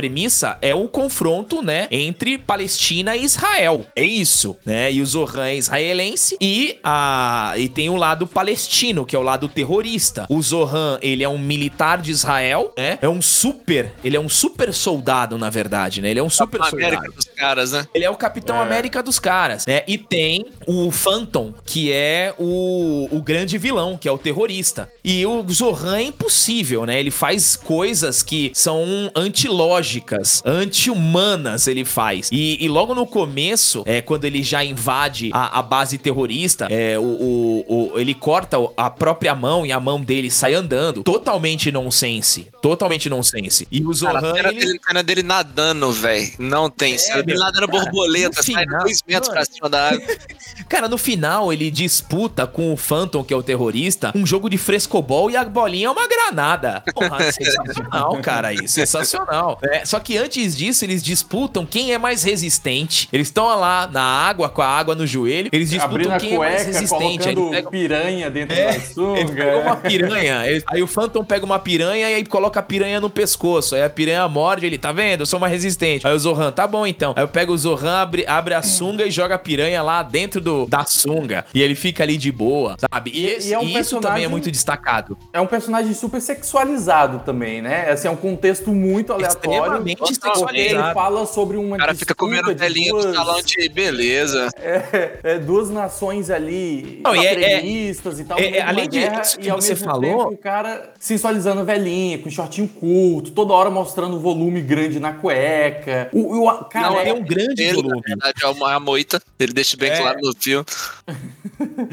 [0.60, 3.86] é o confronto, né, entre Palestina e Israel.
[3.94, 4.92] É isso, né?
[4.92, 9.22] E o Zohan é israelense e, a, e tem o lado palestino, que é o
[9.22, 10.26] lado terrorista.
[10.28, 12.98] O Zohan, ele é um militar de Israel, né?
[13.00, 16.10] É um super, ele é um super soldado, na verdade, né?
[16.10, 16.96] Ele é um super A soldado.
[16.96, 17.86] América dos caras, né?
[17.94, 19.82] Ele é o Capitão América dos caras, né?
[19.86, 24.90] E tem o Phantom, que é o, o grande vilão, que é o terrorista.
[25.04, 26.98] E o Zohan é impossível, né?
[26.98, 32.30] Ele faz coisas que são antilógicas, anti-humanas, ele faz.
[32.32, 36.98] E, e, logo no começo, é, quando ele já invade a, a base terrorista, é,
[36.98, 41.02] o, o, o, ele corta a própria mão e a mão dele sai andando.
[41.02, 42.48] Totalmente nonsense.
[42.62, 43.68] Totalmente nonsense.
[43.70, 44.12] E o Zohan.
[44.12, 44.60] Cara, a cena, ele...
[44.60, 46.32] dele, a cena dele nadando, velho.
[46.38, 46.96] Não tem.
[47.10, 49.44] É, dele nadando cara, borboleta, sai dois metros mano.
[49.44, 50.06] pra cima da água.
[50.66, 54.56] cara, no final, ele disputa com o Phantom, que é o terrorista, um jogo de
[54.94, 56.82] frescobol e a bolinha é uma granada.
[56.94, 58.68] Porra, sensacional, cara, isso.
[58.68, 59.58] Sensacional.
[59.62, 63.08] É, só que antes disso, eles disputam quem é mais resistente.
[63.12, 65.48] Eles estão lá na água, com a água no joelho.
[65.52, 67.28] Eles disputam Abrindo quem cueca, é mais resistente.
[67.28, 67.70] Aí pega...
[67.70, 69.20] piranha dentro é, da sunga.
[69.20, 70.42] Ele pega uma piranha.
[70.66, 73.74] Aí o Phantom pega uma piranha e aí coloca a piranha no pescoço.
[73.74, 75.20] Aí a piranha morde ele, tá vendo?
[75.20, 76.06] Eu sou mais resistente.
[76.06, 77.14] Aí o Zohan, tá bom então.
[77.16, 80.40] Aí eu pego o Zohan, abre, abre a sunga e joga a piranha lá dentro
[80.40, 81.44] do, da sunga.
[81.54, 83.10] E ele fica ali de boa, sabe?
[83.14, 84.83] E, e, e é um isso também é muito destacado.
[85.32, 87.90] É um personagem super sexualizado também, né?
[87.90, 89.58] Assim, é um contexto muito aleatório.
[89.58, 90.56] Extremamente sexualizado.
[90.56, 91.76] Ele fala sobre uma.
[91.76, 93.06] O cara fica comendo velhinha duas...
[93.06, 94.48] do salão de beleza.
[94.58, 97.94] É, é, duas nações ali Não, é, é, e
[98.26, 98.38] tal.
[98.38, 100.00] É, é além disso que você falou.
[100.02, 105.12] Tempo, o cara sensualizando velhinha, com shortinho curto, toda hora mostrando o volume grande na
[105.12, 106.08] cueca.
[106.12, 108.02] O, o cara, Não, é um grande ele, volume.
[108.08, 109.20] Na verdade, é uma moita.
[109.38, 110.64] Ele deixa bem claro no filme.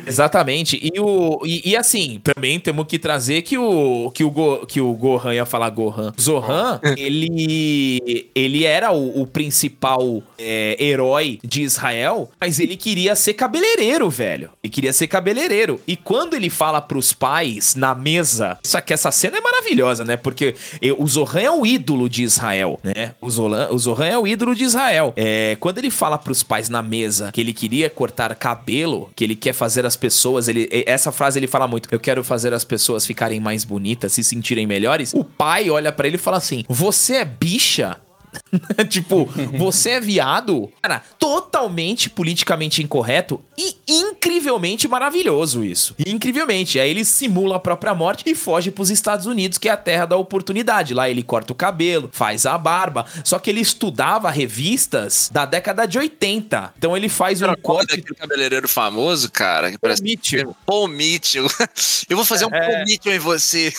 [0.05, 0.79] Exatamente.
[0.81, 4.81] E, o, e, e, assim, também temos que trazer que o, que o, Go, que
[4.81, 6.13] o Gohan ia falar Gohan.
[6.19, 13.33] Zohan, ele, ele era o, o principal é, herói de Israel, mas ele queria ser
[13.33, 14.49] cabeleireiro, velho.
[14.63, 15.79] Ele queria ser cabeleireiro.
[15.87, 20.17] E quando ele fala pros pais na mesa, só que essa cena é maravilhosa, né?
[20.17, 20.55] Porque
[20.97, 23.13] o Zohan é o ídolo de Israel, né?
[23.21, 25.13] O, Zolan, o Zohan é o ídolo de Israel.
[25.15, 29.35] É, quando ele fala pros pais na mesa que ele queria cortar cabelo, que ele
[29.35, 33.05] quer fazer as pessoas, ele, essa frase ele fala muito, eu quero fazer as pessoas
[33.05, 35.13] ficarem mais bonitas, se sentirem melhores.
[35.13, 37.97] O pai olha para ele e fala assim: "Você é bicha?"
[38.89, 39.25] tipo,
[39.57, 40.71] você é viado?
[40.81, 45.95] Cara, totalmente politicamente incorreto e incrivelmente maravilhoso isso.
[46.05, 46.79] Incrivelmente.
[46.79, 50.05] Aí ele simula a própria morte e foge pros Estados Unidos, que é a terra
[50.05, 50.93] da oportunidade.
[50.93, 53.05] Lá ele corta o cabelo, faz a barba.
[53.23, 56.73] Só que ele estudava revistas da década de 80.
[56.77, 57.97] Então ele faz um corte.
[57.97, 60.01] daquele cabeleireiro famoso, cara, que parece.
[60.01, 60.55] Mitchell.
[60.65, 61.47] Paul Mitchell.
[62.09, 62.59] Eu vou fazer um é.
[62.59, 63.73] Paul Mitchell em você.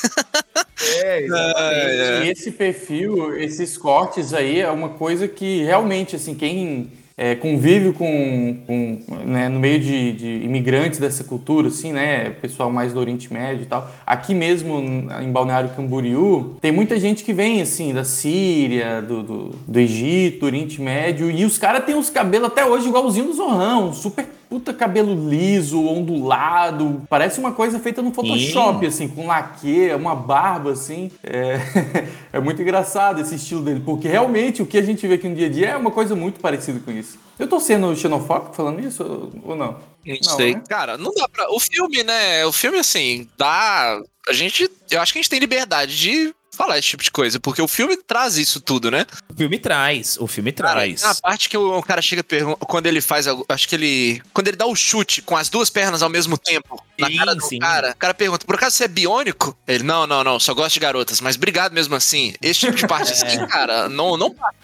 [0.81, 1.73] É, exatamente.
[2.23, 7.93] E esse perfil, esses cortes aí, é uma coisa que realmente, assim, quem é, convive
[7.93, 13.01] com, com né, no meio de, de, imigrantes dessa cultura, assim, né, pessoal mais do
[13.01, 13.91] Oriente Médio e tal.
[14.07, 14.81] Aqui mesmo
[15.21, 20.47] em Balneário Camboriú tem muita gente que vem assim da Síria, do, do, do Egito,
[20.47, 24.75] Oriente Médio e os caras têm os cabelos até hoje igualzinho do Zorrão, super puta
[24.75, 27.03] cabelo liso, ondulado.
[27.09, 31.11] Parece uma coisa feita no Photoshop, assim, com laque, uma barba, assim.
[31.25, 31.59] É...
[32.35, 35.35] é muito engraçado esse estilo dele, porque realmente o que a gente vê aqui no
[35.35, 37.19] dia a dia é uma coisa muito parecida com isso.
[37.39, 39.79] Eu tô sendo xenofóbico falando isso ou não?
[40.05, 40.55] Não, não sei.
[40.55, 40.63] Né?
[40.69, 41.51] Cara, não dá pra.
[41.51, 42.45] O filme, né?
[42.45, 43.99] O filme, assim, dá.
[44.29, 44.71] A gente.
[44.91, 47.69] Eu acho que a gente tem liberdade de falar esse tipo de coisa, porque o
[47.69, 49.07] filme traz isso tudo, né?
[49.29, 51.03] O filme traz, o filme traz.
[51.03, 54.23] Cara, a parte que o, o cara chega pergunta, quando ele faz, acho que ele,
[54.33, 57.35] quando ele dá o chute com as duas pernas ao mesmo tempo na sim, cara
[57.35, 57.59] do sim.
[57.59, 59.57] cara, o cara pergunta, por acaso você é biônico?
[59.67, 62.35] Ele, não, não, não, só gosto de garotas, mas obrigado mesmo assim.
[62.41, 63.47] Esse tipo de parte assim, é.
[63.47, 64.55] cara, não, não passa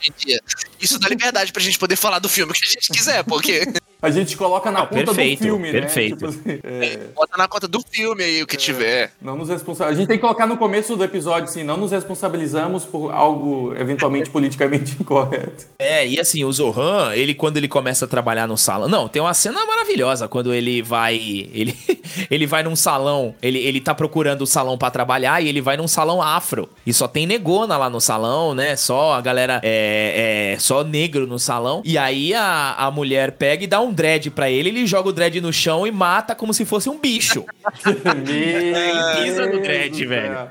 [0.80, 3.62] Isso dá liberdade pra gente poder falar do filme que a gente quiser, porque...
[4.00, 6.24] A gente coloca na conta perfeito, do filme, perfeito.
[6.24, 6.32] né?
[6.32, 6.62] Perfeito.
[6.62, 6.96] Tipo assim, é...
[7.14, 9.12] Bota na conta do filme aí o que é, tiver.
[9.20, 9.86] Não nos responsa...
[9.86, 13.74] A gente tem que colocar no começo do episódio, assim, não nos responsabilizamos por algo
[13.76, 15.66] eventualmente politicamente incorreto.
[15.78, 18.88] É, e assim, o Zohan, ele quando ele começa a trabalhar no salão.
[18.88, 21.16] Não, tem uma cena maravilhosa quando ele vai.
[21.16, 21.76] Ele,
[22.30, 25.76] ele vai num salão, ele, ele tá procurando o salão para trabalhar e ele vai
[25.76, 26.68] num salão afro.
[26.86, 28.76] E só tem negona lá no salão, né?
[28.76, 31.82] Só a galera é, é só negro no salão.
[31.84, 35.08] E aí a, a mulher pega e dá um um dread pra ele, ele joga
[35.08, 37.44] o dread no chão e mata como se fosse um bicho.
[37.84, 40.48] ele pisa no dread, velho.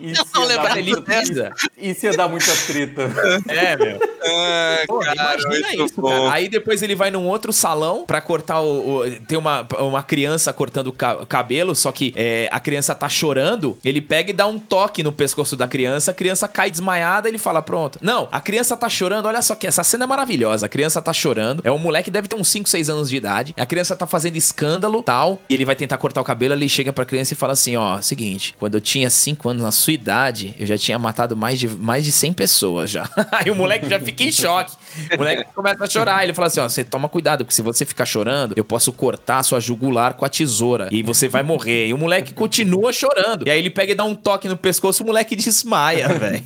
[0.00, 1.52] Isso não lembra ele pisa.
[1.76, 3.10] Isso ia dar muita treta.
[3.48, 4.00] É, meu.
[4.24, 6.32] Ah, Pô, cara, imagina isso, cara.
[6.32, 8.98] Aí depois ele vai num outro salão pra cortar o.
[8.98, 13.78] o tem uma, uma criança cortando o cabelo, só que é, a criança tá chorando.
[13.84, 17.38] Ele pega e dá um toque no pescoço da criança, a criança cai desmaiada ele
[17.38, 17.98] fala: Pronto.
[18.00, 19.26] Não, a criança tá chorando.
[19.26, 20.66] Olha só que essa cena é maravilhosa.
[20.66, 21.62] A criança tá chorando.
[21.64, 23.54] É um moleque deve ter uns 5, 6 anos de idade.
[23.56, 25.40] A criança tá fazendo escândalo tal.
[25.48, 26.54] E ele vai tentar cortar o cabelo.
[26.54, 29.72] Ele chega pra criança e fala assim: Ó, seguinte, quando eu tinha 5 anos na
[29.72, 33.08] sua idade, eu já tinha matado mais de, mais de 100 pessoas já.
[33.32, 34.72] Aí o moleque já fica em choque.
[35.14, 36.22] O moleque começa a chorar.
[36.24, 39.42] Ele fala assim: Ó, você toma cuidado, porque se você ficar chorando, eu posso cortar
[39.42, 40.88] sua jugular com a tesoura.
[40.90, 41.88] E você vai morrer.
[41.88, 43.46] E o moleque continua chorando.
[43.46, 46.42] E aí ele pega e dá um toque no pescoço, o moleque desmaia, velho.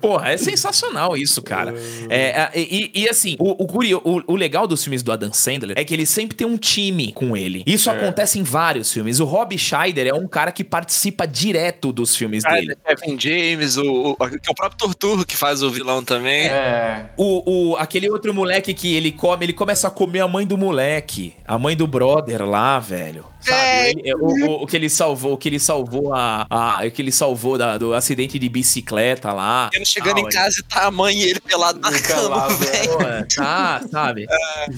[0.00, 1.74] Porra, é sensacional isso, cara.
[2.08, 5.78] É, é, e, e, assim, o, o, o, o, legal dos filmes do Adam Sandler
[5.78, 7.62] é que ele sempre tem um time com ele.
[7.66, 7.92] Isso é.
[7.96, 9.20] acontece em vários filmes.
[9.20, 12.76] O Rob Scheider é um cara que participa direto dos filmes ah, dele.
[12.84, 16.46] Kevin James, o, o, o próprio Torturro que faz o vilão também.
[16.46, 17.10] É.
[17.16, 20.58] O, o, aquele outro moleque que ele come, ele começa a comer a mãe do
[20.58, 21.34] moleque.
[21.46, 23.31] A mãe do brother lá, velho.
[23.42, 23.60] Sabe?
[23.60, 23.90] É.
[23.90, 27.02] Ele, o, o, o, que ele salvou, o que ele salvou a, a o que
[27.02, 29.70] ele salvou da, do acidente de bicicleta lá.
[29.72, 33.26] Ele chegando em casa e tá a mãe e ele pelado na cama, velho.
[33.34, 34.26] Tá, sabe?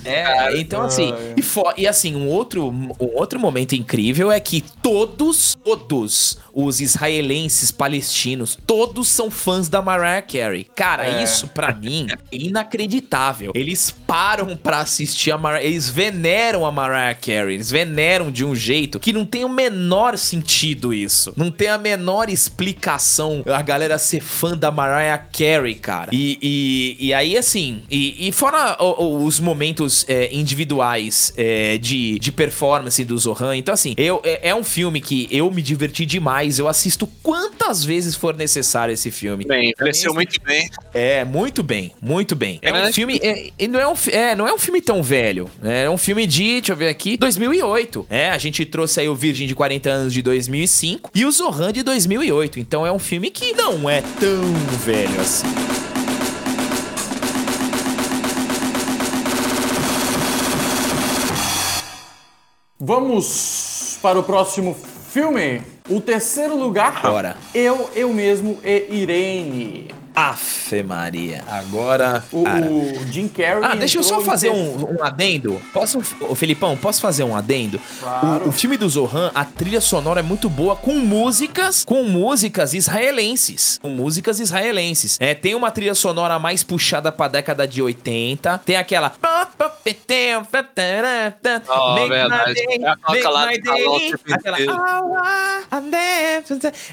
[0.05, 4.41] É, é então assim, e, for, e assim, um outro, um outro momento incrível é
[4.41, 10.67] que todos, todos os israelenses, palestinos, todos são fãs da Mariah Carey.
[10.75, 11.23] Cara, é.
[11.23, 13.53] isso para mim é inacreditável.
[13.55, 18.55] Eles param para assistir a Mariah, eles veneram a Mariah Carey, eles veneram de um
[18.55, 21.33] jeito que não tem o menor sentido isso.
[21.37, 26.11] Não tem a menor explicação a galera ser fã da Mariah Carey, cara.
[26.13, 32.31] E, e, e aí, assim, e, e fora os momentos é, individuais é, de, de
[32.31, 36.44] performance do Zohan, então assim, eu, é, é um filme que eu me diverti demais
[36.45, 36.59] demais.
[36.59, 39.45] Eu assisto quantas vezes for necessário esse filme.
[39.45, 40.69] Bem, cresceu muito bem.
[40.93, 42.59] É, muito bem, muito bem.
[42.63, 43.21] É, é um filme.
[43.23, 45.51] É, não, é um, é, não é um filme tão velho.
[45.63, 45.85] Né?
[45.85, 48.07] É um filme de, deixa eu ver aqui, 2008.
[48.11, 51.73] É, a gente trouxe aí o Virgem de 40 anos de 2005 e o Zohan
[51.73, 52.61] de 2008.
[52.61, 54.43] Então é um filme que não é tão
[54.85, 55.47] velho assim.
[62.79, 64.77] Vamos para o próximo
[65.15, 65.63] filme.
[65.89, 67.37] O terceiro lugar, Bora.
[67.55, 69.95] eu, eu mesmo e Irene.
[70.15, 71.43] Afe Maria.
[71.49, 72.25] Agora.
[72.31, 73.65] O, o Jim Carrey.
[73.65, 75.61] Ah, deixa eu só fazer um, um, adendo.
[75.73, 77.81] Posso, o Felipão, posso fazer um adendo?
[77.99, 78.45] Claro.
[78.45, 82.75] O, o, filme do Zohan, a trilha sonora é muito boa com músicas, com músicas
[82.75, 83.79] israelenses.
[83.83, 85.17] Com músicas israelenses.
[85.21, 88.59] É, tem uma trilha sonora mais puxada pra década de 80.
[88.59, 89.13] Tem aquela.
[91.69, 92.63] Oh, verdade.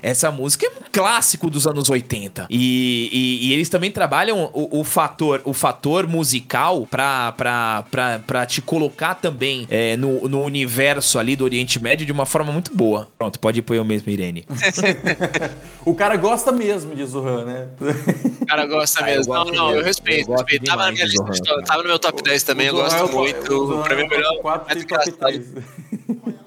[0.01, 2.47] Essa música é um clássico dos anos 80.
[2.49, 8.19] E e, e, eles também trabalham o, o, fator o fator musical pra, pra, pra,
[8.19, 12.51] pra te colocar também é, no, no universo ali do Oriente Médio de uma forma
[12.51, 13.07] muito boa.
[13.17, 14.45] Pronto, pode ir pro eu mesmo, Irene.
[15.85, 17.67] o cara gosta mesmo de Zohan, né?
[18.41, 19.33] O cara gosta ah, mesmo.
[19.33, 20.29] Não, não, eu respeito.
[20.29, 20.65] Eu respeito.
[20.65, 23.81] Tava, na minha lista, tava no meu top 10 também, eu gosto é muito.
[23.83, 24.37] Pra mim, é melhor.
[24.41, 25.45] 4 top 3.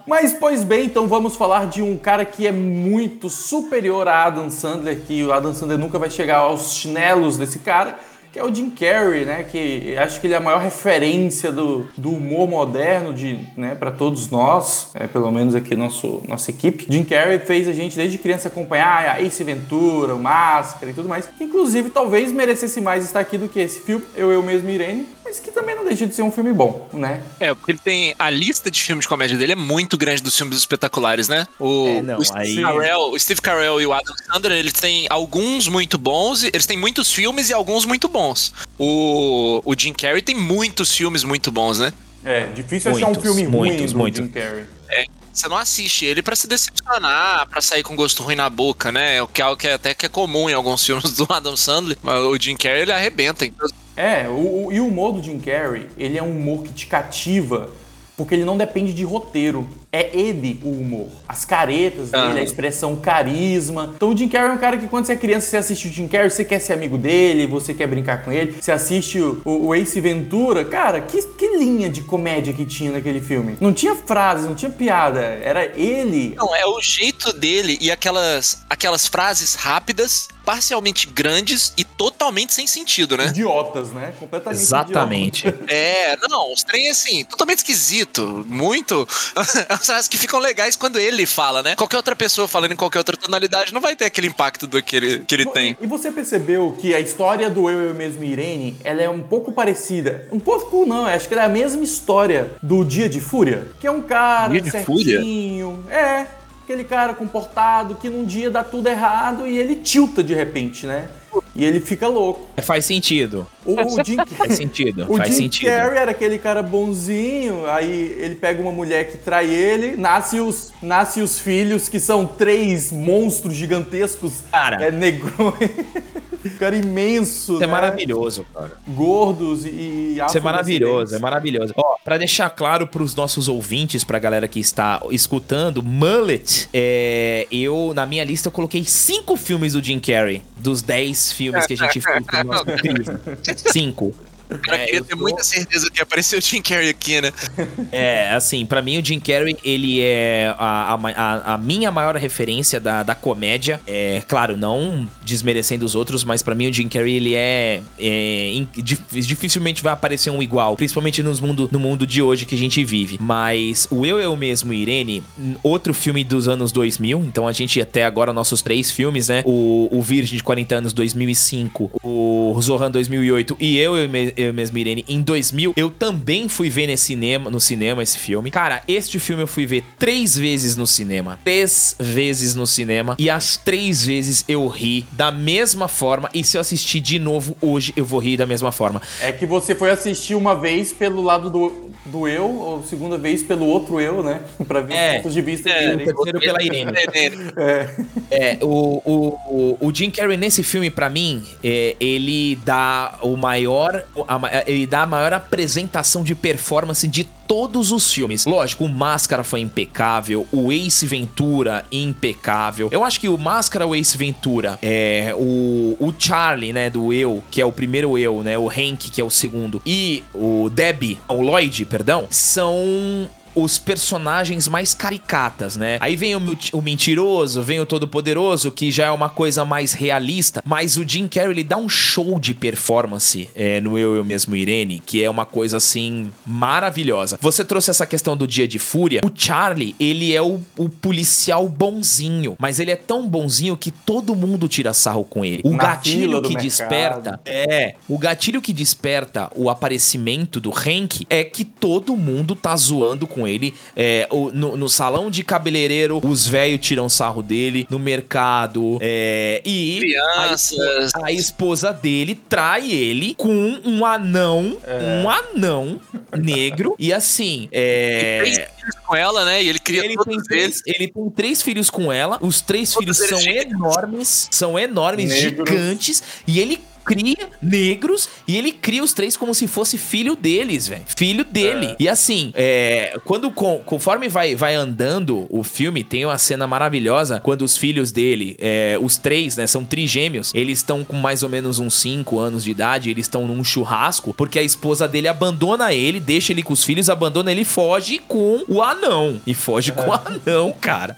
[0.07, 4.51] Mas, pois bem, então vamos falar de um cara que é muito superior a Adam
[4.51, 7.99] Sandler, que o Adam Sandler nunca vai chegar aos chinelos desse cara,
[8.31, 9.45] que é o Jim Carrey, né?
[9.45, 13.93] Que acho que ele é a maior referência do, do humor moderno de, né, para
[13.93, 16.87] todos nós, é, pelo menos aqui nosso, nossa equipe.
[16.91, 21.09] Jim Carrey fez a gente desde criança acompanhar a Ace Ventura, o Máscara e tudo
[21.09, 21.31] mais.
[21.41, 25.41] Inclusive, talvez merecesse mais estar aqui do que esse filme, Eu, Eu Mesmo Irene mas
[25.41, 27.23] que também não deixa de ser um filme bom, né?
[27.41, 28.15] É, porque ele tem.
[28.19, 31.49] A lista de filmes de comédia dele é muito grande dos filmes espetaculares, né?
[31.59, 32.63] O, é, não, o, Steve, aí...
[32.63, 36.77] Carell, o Steve Carell e o Adam Sandler, eles têm alguns muito bons, eles têm
[36.77, 38.53] muitos filmes e alguns muito bons.
[38.79, 41.93] O, o Jim Carrey tem muitos filmes muito bons, né?
[42.23, 44.17] É, difícil muitos, achar um filme muitos, ruim muito.
[44.17, 44.65] Jim Carrey.
[44.89, 48.93] É, você não assiste ele para se decepcionar, para sair com gosto ruim na boca,
[48.93, 49.21] né?
[49.23, 51.57] O que é algo que é até que é comum em alguns filmes do Adam
[51.57, 53.45] Sandler, mas o Jim Carrey ele arrebenta.
[53.45, 56.73] Então, é, o, o, e o humor do Jim Carrey, ele é um humor que
[56.73, 57.71] te cativa,
[58.17, 59.69] porque ele não depende de roteiro.
[59.95, 61.07] É ele o humor.
[61.29, 63.93] As caretas dele, a expressão carisma.
[63.95, 65.93] Então o Jim Carrey é um cara que quando você é criança, você assiste o
[65.93, 68.61] Jim Carrey, você quer ser amigo dele, você quer brincar com ele.
[68.61, 73.21] Você assiste o, o Ace Ventura, cara, que, que linha de comédia que tinha naquele
[73.21, 73.57] filme?
[73.61, 75.21] Não tinha frases, não tinha piada.
[75.21, 76.35] Era ele.
[76.37, 82.67] Não, é o jeito dele e aquelas, aquelas frases rápidas parcialmente grandes e totalmente sem
[82.67, 83.29] sentido, né?
[83.29, 84.13] Idiotas, né?
[84.21, 85.49] Completamente Exatamente.
[85.49, 85.69] Idiotas.
[85.69, 88.45] É, não, os trem assim, totalmente esquisito.
[88.47, 89.09] Muito.
[89.85, 91.77] As frases que ficam legais quando ele fala, né?
[91.77, 94.97] Qualquer outra pessoa falando em qualquer outra tonalidade não vai ter aquele impacto do que
[94.97, 95.77] ele, que ele tem.
[95.79, 99.53] E você percebeu que a história do Eu, Eu Mesmo Irene, ela é um pouco
[99.53, 100.27] parecida.
[100.33, 103.69] Um pouco não, acho que ela é a mesma história do Dia de Fúria.
[103.79, 105.83] Que é um cara Dia de certinho.
[105.83, 105.95] Fúria?
[105.95, 106.27] É
[106.63, 111.09] aquele cara comportado que num dia dá tudo errado e ele tilta de repente, né?
[111.55, 112.49] E ele fica louco.
[112.57, 113.47] É, faz sentido.
[113.65, 115.07] O, o Jim, Faz sentido.
[115.09, 115.69] o faz Jim sentido.
[115.71, 120.73] Carrey era aquele cara bonzinho, aí ele pega uma mulher que trai ele, nasce os,
[120.83, 124.85] nasce os filhos, que são três monstros gigantescos, Cara.
[124.85, 125.71] é negrões,
[126.59, 127.73] cara imenso, Isso é né?
[127.73, 128.73] maravilhoso, cara.
[128.87, 131.73] gordos e Isso é maravilhoso, é maravilhoso.
[131.75, 137.93] Ó, pra deixar claro pros nossos ouvintes, pra galera que está escutando, Mullet, é, eu,
[137.95, 141.77] na minha lista, eu coloquei cinco filmes do Jim Carrey, dos dez filmes que a
[141.77, 143.63] gente fez no nosso quiz.
[143.73, 144.15] Cinco.
[144.59, 147.33] O cara É, queria ter tô- muita certeza que apareceu o Jim Carrey aqui, né?
[147.93, 152.81] É, assim, pra mim o Jim Carrey, ele é a, a, a- minha maior referência
[152.81, 153.81] da, da comédia.
[153.87, 158.53] É, claro, não desmerecendo os outros, mas pra mim o Jim Carrey, ele é, é
[158.55, 162.55] in- dif- dificilmente vai aparecer um igual, principalmente nos mundo, no mundo de hoje que
[162.55, 163.19] a gente vive.
[163.21, 165.23] Mas o Eu, Eu Mesmo Irene,
[165.63, 169.43] outro filme dos anos 2000, então a gente até agora nossos três filmes, né?
[169.45, 174.55] O, o Virgem de 40 anos 2005, o Zohan 2008 e Eu, Eu, Me- Eu
[174.55, 178.51] Mesmo Irene em 2000, eu também fui ver nesse cinema, no cinema esse filme.
[178.51, 181.39] Cara, este filme eu fui ver três vezes no cinema.
[181.45, 183.15] Três vezes no cinema.
[183.19, 186.29] E as três vezes eu ri da mesma forma.
[186.35, 189.01] E se eu assistir de novo hoje, eu vou rir da mesma forma.
[189.21, 193.43] É que você foi assistir uma vez pelo lado do, do eu, ou segunda vez
[193.43, 194.41] pelo outro eu, né?
[194.69, 195.11] Pra ver É.
[195.11, 196.15] os pontos de vista É, diferentes.
[196.15, 196.93] terceiro pela Irene.
[197.57, 197.89] É,
[198.31, 199.39] É, o, o,
[199.81, 204.05] o, o Jim Carrey nesse filme, pra mim, é, ele dá o maior.
[204.29, 208.47] a ele dá a maior apresentação de performance de todos os filmes.
[208.47, 212.89] Lógico, o Máscara foi impecável, o Ace Ventura, impecável.
[212.91, 217.43] Eu acho que o Máscara, o Ace Ventura, é, o, o Charlie, né, do Eu,
[217.51, 221.19] que é o primeiro Eu, né, o Hank, que é o segundo, e o Debbie,
[221.29, 225.99] o Lloyd, perdão, são os personagens mais caricatas, né?
[226.01, 230.63] Aí vem o, o mentiroso, vem o todo-poderoso, que já é uma coisa mais realista,
[230.65, 234.57] mas o Jim Carrey ele dá um show de performance é, no Eu, Eu Mesmo
[234.57, 237.39] Irene, que é uma coisa assim maravilhosa.
[237.41, 239.21] Você trouxe essa questão do Dia de Fúria.
[239.25, 244.35] O Charlie, ele é o, o policial bonzinho, mas ele é tão bonzinho que todo
[244.35, 245.63] mundo tira sarro com ele.
[245.65, 246.63] O Na gatilho que mercado.
[246.63, 252.75] desperta é, o gatilho que desperta o aparecimento do Hank é que todo mundo tá
[252.77, 253.75] zoando com ele.
[253.97, 259.61] É, o- no, no salão de cabeleireiro, os velhos tiram sarro dele, no mercado, é,
[259.65, 261.13] e Crianças.
[261.23, 264.77] a esposa dele trai ele com um anão,
[265.23, 266.01] um anão
[266.37, 268.39] negro, e assim, é...
[268.41, 269.63] Três filhos com ela, né?
[269.63, 272.39] E ele cria Ele tem, três, ele tem três filhos com ela.
[272.41, 274.49] Os três Todos filhos são enormes.
[274.51, 275.69] São enormes, Negros.
[275.69, 276.23] gigantes.
[276.47, 281.03] E ele cria negros e ele cria os três como se fosse filho deles, velho.
[281.17, 281.95] Filho dele.
[281.99, 287.41] E assim, é, quando com- conforme vai, vai andando o filme, tem uma cena maravilhosa
[287.41, 291.49] quando os filhos dele, é, os três, né, são trigêmeos, eles estão com mais ou
[291.49, 295.93] menos uns 5 anos de idade, eles estão num churrasco, porque a esposa dele abandona
[295.93, 299.41] ele, deixa ele com os filhos, abandona ele e foge com o anão.
[299.47, 301.17] E foge com o anão, cara.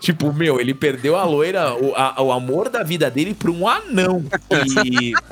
[0.00, 3.66] Tipo, meu, ele perdeu a loira, o, a- o amor da vida dele pra um
[3.68, 4.24] anão.
[4.84, 5.12] E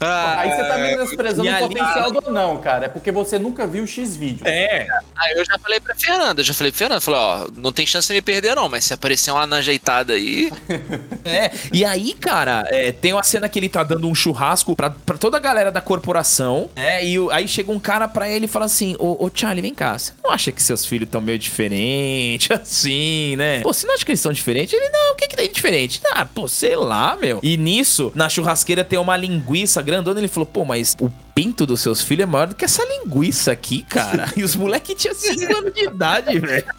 [0.00, 2.86] Ah, Aí você tá menosprezando e o ali- potencial do não, cara.
[2.86, 4.46] É porque você nunca viu o X-Vídeo.
[4.46, 4.86] é,
[5.16, 8.08] Aí eu já falei pra Fernanda, já falei pra Fernanda, falei, ó, não tem chance
[8.08, 10.52] de me perder não, mas se aparecer uma anã ajeitada aí,
[11.24, 14.90] É, e aí, cara, é, tem uma cena que ele tá dando um churrasco pra,
[14.90, 17.04] pra toda a galera da corporação, né?
[17.04, 19.74] E o- aí chega um cara pra ele e fala assim: Ô, ô Charlie, vem
[19.74, 23.60] cá, você não acha que seus filhos tão meio diferentes, assim, né?
[23.60, 24.74] Pô, você não acha que eles são diferentes?
[24.74, 26.00] Ele, não, o que que tem de diferente?
[26.12, 27.40] Ah, pô, sei lá, meu.
[27.42, 30.18] E nisso, na churrasqueira tem uma linguiça grandona.
[30.20, 33.52] Ele falou: pô, mas o pinto dos seus filhos é maior do que essa linguiça
[33.52, 34.32] aqui, cara.
[34.36, 36.64] E os moleques tinham 5 anos de idade, velho.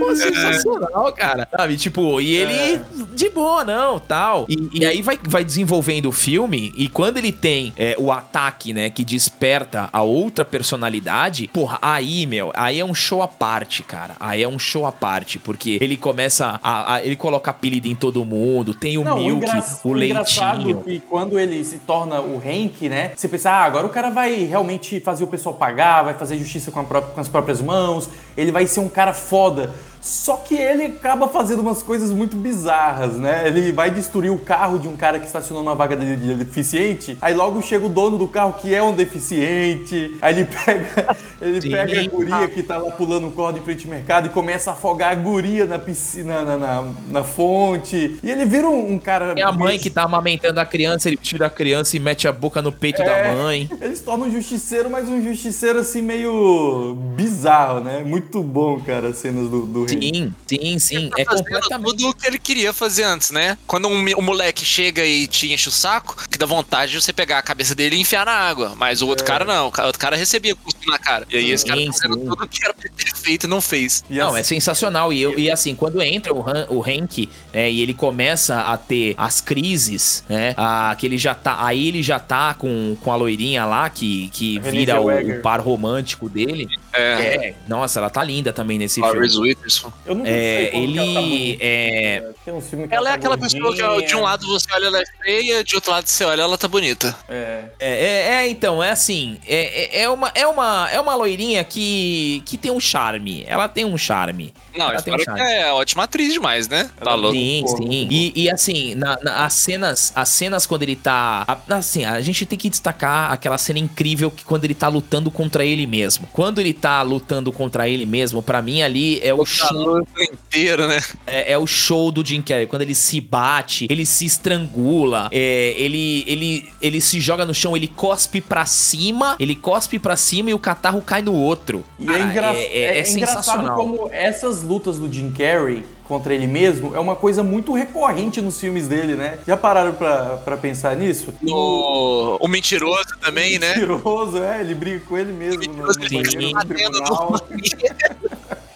[0.00, 1.48] Pô, sensacional, cara.
[1.56, 2.80] Sabe, tipo, e ele
[3.14, 4.46] de boa, não, tal.
[4.48, 8.72] E, e aí vai, vai desenvolvendo o filme, e quando ele tem é, o ataque,
[8.74, 13.84] né, que desperta a outra personalidade, porra, aí, meu, aí é um show à parte,
[13.84, 14.16] cara.
[14.18, 16.94] Aí é um show à parte, porque ele começa a.
[16.94, 19.46] a- ele coloca apelido em todo mundo, tem o Não, milk,
[19.84, 20.82] o, engraçado leitinho.
[20.82, 23.12] que quando ele se torna o Hank, né?
[23.24, 26.70] Você pensa, ah, agora o cara vai realmente fazer o pessoal pagar, vai fazer justiça
[26.70, 29.72] com, a pró- com as próprias mãos, ele vai ser um cara foda.
[30.04, 33.46] Só que ele acaba fazendo umas coisas muito bizarras, né?
[33.46, 37.16] Ele vai destruir o carro de um cara que estacionou numa vaga de, de deficiente,
[37.22, 41.60] aí logo chega o dono do carro que é um deficiente, aí ele pega, ele
[41.62, 41.70] Sim.
[41.70, 44.74] pega a guria que tá lá pulando corda em frente ao mercado e começa a
[44.74, 48.18] afogar a guria na piscina, na, na, na fonte.
[48.22, 49.34] E ele vira um, um cara.
[49.34, 52.28] Tem a mãe meio- que tá amamentando a criança, ele tira a criança e mete
[52.28, 53.04] a boca no peito É.
[53.28, 53.68] da mãe.
[53.80, 58.02] Eles tornam um justiceiro, mas um justiceiro assim meio bizarro, né?
[58.04, 59.93] Muito bom, cara, a cena cenas do, do.
[60.00, 61.10] Sim, sim, sim.
[61.10, 61.86] Tá É completamente.
[61.96, 63.56] tudo o que ele queria fazer antes, né?
[63.66, 67.12] Quando um, um moleque chega e te enche o saco, que dá vontade de você
[67.12, 68.74] pegar a cabeça dele e enfiar na água.
[68.76, 69.26] Mas o outro É.
[69.28, 69.68] cara não.
[69.68, 71.26] O outro cara recebia cuspe na cara.
[71.30, 72.20] E aí esse cara Sim, tá fazendo sim.
[72.28, 74.04] tudo o que era pra ter feito e não fez.
[74.10, 75.12] E Não, assim- é sensacional.
[75.12, 78.76] E, eu- e assim, quando entra o, Han, o Hank é, e ele começa a
[78.76, 80.54] ter as crises, né?
[80.56, 81.64] A, que ele já tá.
[81.64, 85.60] Aí ele já tá com, com a loirinha lá, que, que vira o, o par
[85.60, 86.68] romântico dele.
[86.92, 87.24] É.
[87.48, 89.20] É, nossa, ela tá linda também nesse A filme.
[89.20, 89.56] Reese
[90.06, 92.22] Eu não É, sei como que ela tá ele é.
[92.44, 92.50] Que
[92.94, 94.06] Ela é tá aquela pessoa que gordinha.
[94.08, 96.68] de um lado você olha ela é feia, de outro lado você olha ela tá
[96.68, 97.16] bonita.
[97.28, 97.64] É.
[97.78, 101.62] É, é, é, então, é assim, é, é, é uma, é, uma, é uma loirinha
[101.64, 103.44] que, que tem um charme.
[103.46, 104.52] Ela tem um charme.
[104.76, 105.40] Não, Ela tem um charme.
[105.40, 106.90] é ótima atriz demais, né?
[106.98, 107.36] Tá Ela- louco.
[107.36, 107.84] Sim, Porra, sim.
[107.84, 107.94] porra.
[108.12, 111.44] E, e, assim, na, na- as cenas, as cenas quando ele tá.
[111.46, 115.30] a- Assim, a gente tem que destacar aquela cena incrível que quando ele tá lutando
[115.30, 116.28] contra ele mesmo.
[116.32, 120.86] Quando ele tá lutando contra ele mesmo, pra mim ali é o show, Calor inteiro,
[120.88, 121.00] né?
[121.26, 122.66] é, é o show do Jim Carrey.
[122.66, 127.76] Quando ele se bate, ele se estrangula, é, ele, ele, ele se joga no chão,
[127.76, 131.84] ele cospe pra cima, ele cospe pra cima e o catarro cai no outro.
[131.98, 132.46] E é, Cara, engra...
[132.54, 136.98] é- é- é é engraçado como essas lutas do Jim Carrey contra ele mesmo é
[137.00, 139.38] uma coisa muito recorrente nos filmes dele, né?
[139.46, 141.32] Já pararam pra, pra pensar nisso?
[141.42, 143.68] O, o mentiroso também, né?
[143.74, 147.40] Mentiroso, é, ele briga com ele mesmo no, no Mentiroso, ele fica no batendo tribunal.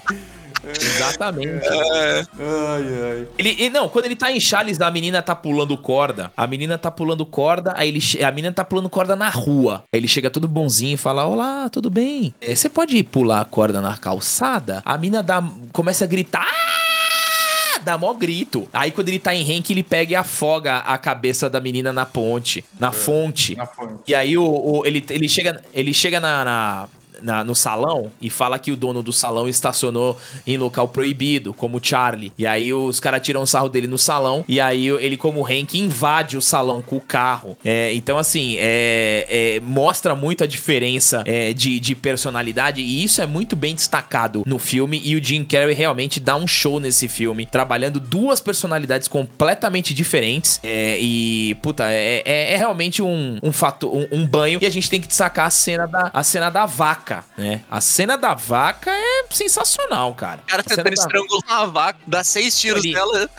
[0.64, 1.66] Exatamente.
[1.66, 2.24] É.
[2.38, 3.28] Ai, ai.
[3.38, 6.32] Ele, e não, quando ele tá em Charles, a menina tá pulando corda.
[6.36, 9.84] A menina tá pulando corda, aí ele, a menina tá pulando corda na rua.
[9.92, 12.34] Aí ele chega todo bonzinho e fala: Olá, tudo bem?
[12.40, 14.82] Eh, Você pode pular a corda na calçada?
[14.84, 15.42] A menina dá,
[15.72, 16.46] começa a gritar.
[16.46, 18.68] "Ah!" Dá mó grito.
[18.72, 22.04] Aí quando ele tá em Henk, ele pega e afoga a cabeça da menina na
[22.04, 23.54] ponte, na fonte.
[23.56, 23.94] Na fonte.
[24.06, 26.88] E aí o, o- ele, ele chega, ele chega na, na-
[27.22, 31.78] na- no salão e fala que o dono do salão estacionou em local proibido, como
[31.82, 32.32] Charlie.
[32.38, 34.44] E aí os caras tiram o sarro dele no salão.
[34.48, 37.56] E aí ele, como Hank, invade o salão com o carro.
[37.64, 42.80] É, então, assim, é, é, mostra muito a diferença é, de, de personalidade.
[42.80, 45.00] E isso é muito bem destacado no filme.
[45.04, 50.60] E o Jim Carrey realmente dá um show nesse filme, trabalhando duas personalidades completamente diferentes.
[50.62, 54.58] É, e, puta, é, é- é realmente um, um fato, um, um banho.
[54.62, 57.62] E a gente tem que destacar a cena da, a cena da vaca, né?
[57.70, 60.40] A cena da vaca é sensacional, cara.
[60.44, 63.28] O cara A tentando estrangular a vaca, dá seis tiros Ele- nela.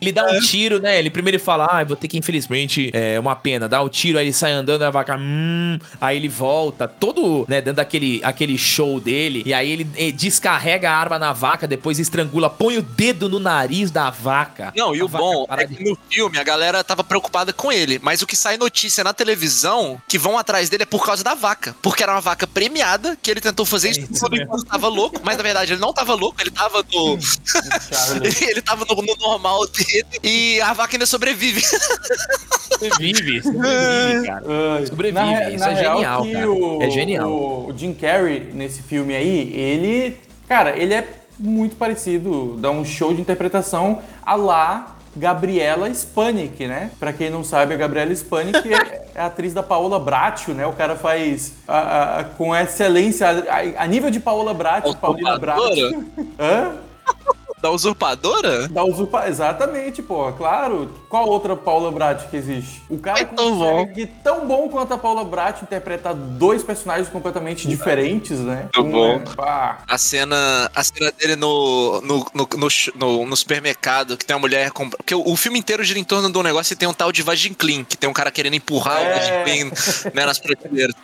[0.00, 0.98] Ele dá um tiro, né?
[0.98, 3.68] Ele primeiro fala, ah, vou ter que, infelizmente, é uma pena.
[3.68, 5.78] Dá o tiro, aí ele sai andando, a vaca, hum.
[6.00, 9.42] Aí ele volta, todo, né, dando aquele, aquele show dele.
[9.44, 13.40] E aí ele eh, descarrega a arma na vaca, depois estrangula, põe o dedo no
[13.40, 14.72] nariz da vaca.
[14.76, 17.52] Não, e A o vaca bom é de- que no filme a galera tava preocupada
[17.52, 21.04] com ele, mas o que sai notícia na televisão que vão atrás dele é por
[21.04, 21.74] causa da vaca.
[21.82, 24.88] Porque era uma vaca premiada, que ele tentou fazer isso, É isso tudo enquanto tava
[24.88, 27.18] louco, mas na verdade ele não tava louco, ele tava no.
[27.20, 28.36] Charlie.
[28.44, 31.62] ele tava no, no normal dele e a vaca ainda sobrevive.
[31.62, 34.86] Sobrevive, sobrevive, cara.
[34.86, 36.50] Sobrevive, na, isso na é real genial, que cara.
[36.50, 37.30] O, É genial.
[37.30, 40.16] O, o Jim Carrey, nesse filme aí, ele...
[40.46, 41.06] Cara, ele é
[41.38, 46.90] muito parecido, dá um show de interpretação a lá Gabriela Spanik, né?
[46.98, 50.66] Pra quem não sabe, a Gabriela Spanik é, é a atriz da Paola Bracho, né?
[50.66, 55.38] O cara faz a- a- com excelência, a, a nível de Paola Bracho, Paulina?
[55.38, 56.04] Bracho.
[56.38, 56.72] Hã?
[57.60, 58.68] Da usurpadora?
[58.68, 59.28] Da usurpa...
[59.28, 60.90] Exatamente, pô, claro.
[61.08, 62.82] Qual outra Paula Brat que existe?
[62.88, 67.66] O cara É tão consegue, tão bom quanto a Paula Brat, interpretar dois personagens completamente
[67.66, 68.68] diferentes, né?
[68.74, 69.12] Muito Um bom.
[69.42, 72.48] é- A cena, a cena dele no, no, no,
[72.94, 74.70] no, no- supermercado, que tem uma mulher.
[74.70, 76.92] Com, porque o, o filme inteiro gira em torno de um negócio e tem um
[76.94, 79.14] tal de Vagin Clean, que tem um cara querendo empurrar o É.
[79.14, 80.94] Vagin Clean né, nas prateleiras.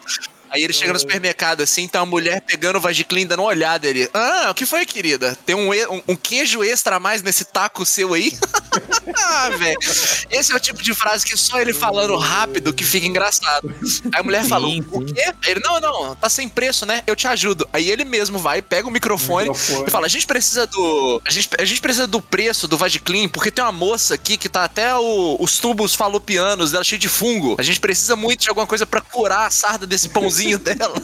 [0.55, 3.89] Aí ele chega no supermercado assim, tá uma mulher pegando o Vagiclean, dando uma olhada.
[3.89, 5.37] Ele, ah, o que foi, querida?
[5.45, 8.33] Tem um, um, um queijo extra a mais nesse taco seu aí?
[9.17, 9.77] ah, velho.
[10.31, 13.75] Esse é o tipo de frase que só ele falando rápido que fica engraçado.
[14.13, 14.85] Aí a mulher fala, sim.
[14.93, 15.23] o quê?
[15.45, 17.03] Aí ele, não, não, tá sem preço, né?
[17.05, 17.69] Eu te ajudo.
[17.73, 19.85] Aí ele mesmo vai, pega o microfone, Microfone.
[19.89, 21.21] e fala, a gente precisa do...
[21.27, 24.49] A gente, a gente precisa do preço do Vagiclean, porque tem uma moça aqui que
[24.49, 27.57] tá até o- os tubos falopianos dela cheio de fungo.
[27.59, 31.01] A gente precisa muito de alguma coisa pra curar a sarda desse pãozinho dela.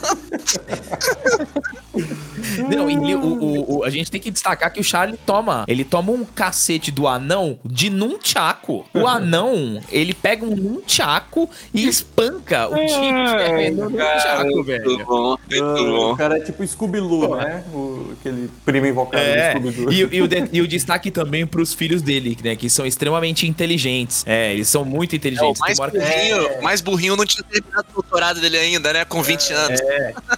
[2.68, 5.64] Não, e o, o- o- a gente tem que destacar que o Charlie toma.
[5.68, 8.84] Ele toma um cacete do anão de nunchaku.
[8.94, 15.04] O anão, ele pega um nunchaku e espanca o Carrey no nunchaku, velho.
[15.06, 17.64] bom, ah, o cara é tipo Scooby-Doo, né?
[17.72, 19.92] O, aquele primo invocado É, do Scooby-Doo.
[19.92, 22.56] e, e o de- e o destaque também pros filhos dele, né?
[22.56, 24.24] Que são extremamente inteligentes.
[24.26, 25.60] É, eles são muito É, o inteligentes.
[25.60, 29.04] mais hora que- burrinho, mais burrinho não tinha terminado o doutorado dele ainda, né?
[29.04, 29.80] Com 20 anos.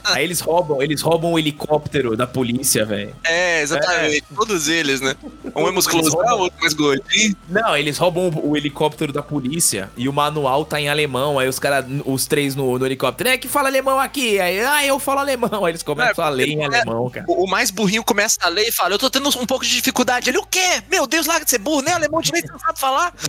[0.05, 3.14] Aí eles roubam, eles roubam o helicóptero helicóptero da polícia, velho.
[3.24, 4.24] É, exatamente.
[4.30, 4.34] É.
[4.34, 5.14] Todos eles, né?
[5.55, 7.37] Um é musculoso, o outro mais gordinho.
[7.49, 11.39] Não, eles roubam o, helicóptero da polícia e o manual tá em alemão.
[11.39, 14.41] Aí os caras, os três no, no helicóptero, é que fala alemão aqui.
[14.41, 15.65] Aí, ah, eu falo alemão.
[15.65, 17.27] Aí eles começam é, a ler em é, alemão, cara.
[17.29, 19.71] O, o, mais burrinho começa a ler e fala: Eu tô tendo um pouco de
[19.71, 20.31] dificuldade.
[20.31, 20.83] Ele, o quê?
[20.91, 23.13] Meu Deus, larga de ser burro, nem alemão direito não sabe falar.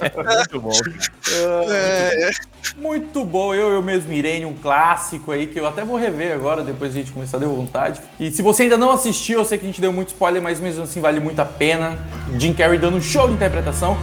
[0.00, 0.72] É, muito bom.
[1.30, 2.30] É, é.
[2.76, 6.62] Muito bom, eu, eu mesmo irei um clássico aí que eu até vou rever agora,
[6.62, 8.00] depois a gente começar a dar vontade.
[8.18, 10.60] E se você ainda não assistiu, eu sei que a gente deu muito spoiler, mas
[10.60, 11.98] mesmo assim vale muito a pena.
[12.38, 13.96] Jim Carrey dando um show de interpretação.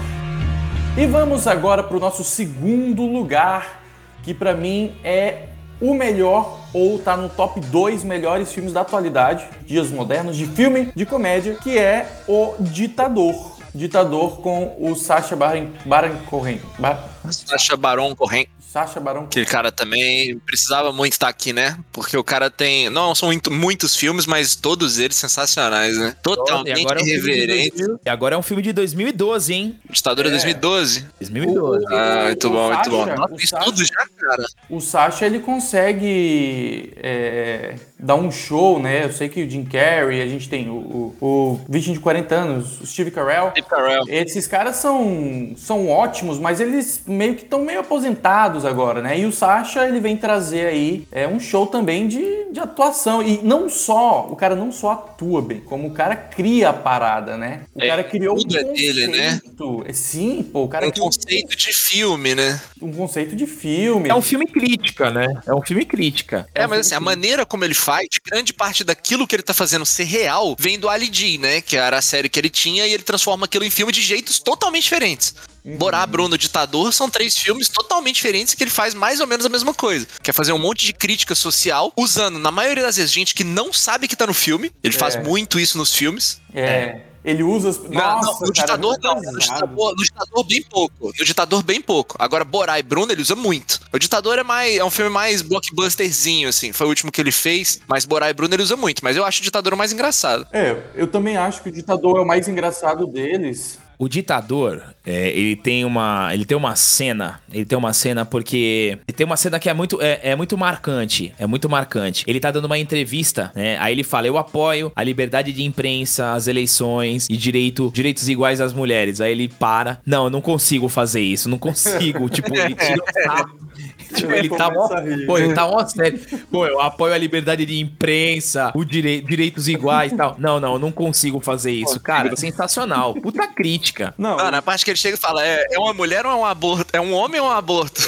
[0.97, 3.82] E vamos agora para o nosso segundo lugar,
[4.24, 5.49] que para mim é
[5.80, 10.91] o melhor ou tá no top 2 melhores filmes da atualidade, dias modernos, de filme
[10.95, 13.57] de comédia, que é O Ditador.
[13.74, 16.59] Ditador com o Sacha Baron, Baron Cohen.
[16.80, 17.03] Bar...
[17.30, 18.47] Sacha Baron Cohen.
[18.72, 21.78] Sacha Baron Aquele cara também precisava muito estar aqui, né?
[21.91, 22.89] Porque o cara tem.
[22.89, 26.15] Não são muito, muitos filmes, mas todos eles sensacionais, né?
[26.22, 27.82] Totalmente e irreverente.
[27.82, 29.80] É um e agora é um filme de 2012, hein?
[29.89, 30.32] Ditadura é.
[30.32, 31.07] 2012.
[31.20, 31.86] 2012.
[31.86, 33.15] O, ah, muito bom, Sacha, muito bom.
[33.15, 34.45] Nossa, tudo já, cara.
[34.70, 39.05] O Sacha, ele consegue é, dar um show, né?
[39.05, 42.82] Eu sei que o Jim Carrey, a gente tem o, o, o de 40 anos,
[42.82, 43.51] o Steve Carell.
[43.51, 44.03] Steve Carell.
[44.09, 49.20] Esses caras são, são ótimos, mas eles meio que estão meio aposentados agora, né?
[49.20, 53.22] E o Sasha, ele vem trazer aí é, um show também de, de atuação.
[53.22, 57.38] E não só, o cara não só atua bem, como o cara cria a parada,
[57.38, 57.62] né?
[57.74, 58.74] O é, cara criou um conceito.
[58.74, 59.41] Dele, né?
[59.86, 62.62] É, sim, pô, o cara Um conceito de filme, né?
[62.82, 64.10] Um conceito de filme.
[64.10, 65.28] É um filme crítica, né?
[65.45, 66.47] É um filme crítica.
[66.53, 66.97] É, é um mas assim, crítica.
[66.97, 70.80] a maneira como ele faz, grande parte daquilo que ele tá fazendo ser real, vem
[70.80, 71.62] do Ali G, né?
[71.62, 74.39] Que era a série que ele tinha e ele transforma aquilo em filme de jeitos
[74.39, 75.36] totalmente diferentes.
[75.68, 75.76] Uhum.
[75.76, 79.49] Borá, Bruno, Ditador são três filmes totalmente diferentes que ele faz mais ou menos a
[79.49, 80.07] mesma coisa.
[80.24, 83.74] Quer fazer um monte de crítica social, usando, na maioria das vezes, gente que não
[83.74, 84.72] sabe que tá no filme.
[84.82, 84.97] Ele é.
[84.97, 86.41] faz muito isso nos filmes.
[86.53, 86.61] É.
[86.61, 87.07] é.
[87.28, 87.78] Ele usa as.
[87.78, 89.15] Não, Nossa, não, no cara, ditador não.
[89.15, 91.07] No ditador, no ditador, bem pouco.
[91.07, 92.15] No ditador, bem pouco.
[92.18, 93.82] Agora, Borá e Bruno, ele usa muito.
[93.91, 94.78] O ditador é mais.
[94.78, 96.72] É um filme mais blockbusterzinho, assim.
[96.72, 97.82] Foi o último que ele fez.
[97.86, 99.03] Mas Borá e Bruno ele usa muito.
[99.03, 100.47] Mas eu acho o ditador o mais engraçado.
[100.53, 103.78] É, eu também acho que o ditador é o mais engraçado deles.
[103.99, 108.99] O ditador, é, ele tem uma, ele tem uma cena, ele tem uma cena porque
[109.08, 112.26] ele tem uma cena que é muito, é, é, muito marcante, é muito marcante.
[112.28, 113.78] Ele tá dando uma entrevista, né?
[113.80, 118.60] Aí ele fala: eu apoio a liberdade de imprensa, as eleições e direito, direitos iguais
[118.60, 119.22] às mulheres.
[119.22, 122.28] Aí ele para, não, eu não consigo fazer isso, não consigo.
[122.30, 123.68] tipo, ele tira o
[124.14, 124.88] Tipo, ele tá mó,
[125.26, 126.20] pô, ele tá mó sério.
[126.49, 130.36] Pô, eu apoio a liberdade de imprensa, o direi direitos iguais e tal.
[130.39, 131.99] Não, não, eu não consigo fazer isso.
[131.99, 133.14] Cara, é sensacional.
[133.16, 134.14] Puta crítica.
[134.18, 136.36] Não, ah, na parte que ele chega e fala, é, é uma mulher ou é
[136.36, 136.88] um aborto?
[136.93, 138.02] É um homem ou é um aborto?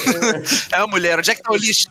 [0.72, 1.18] É, é uma mulher.
[1.18, 1.88] Onde é que tá o lixo?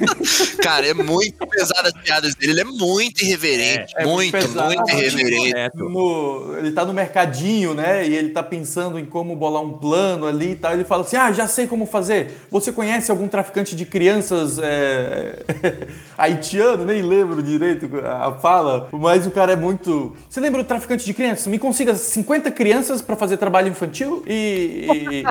[0.62, 2.52] Cara, é muito pesado as piadas dele.
[2.52, 3.92] Ele é muito irreverente.
[3.96, 5.76] É, é muito, muito, muito irreverente.
[5.76, 8.06] No, ele tá no mercadinho, né?
[8.06, 10.72] E ele tá pensando em como bolar um plano ali e tal.
[10.72, 12.46] Ele fala assim, ah, já sei como fazer.
[12.50, 15.42] Você conhece algum traficante de crianças é,
[16.16, 20.16] haitiano, nem lembro direito a fala, mas o cara é muito.
[20.28, 21.46] Você lembra do traficante de crianças?
[21.46, 25.24] Me consiga 50 crianças para fazer trabalho infantil e.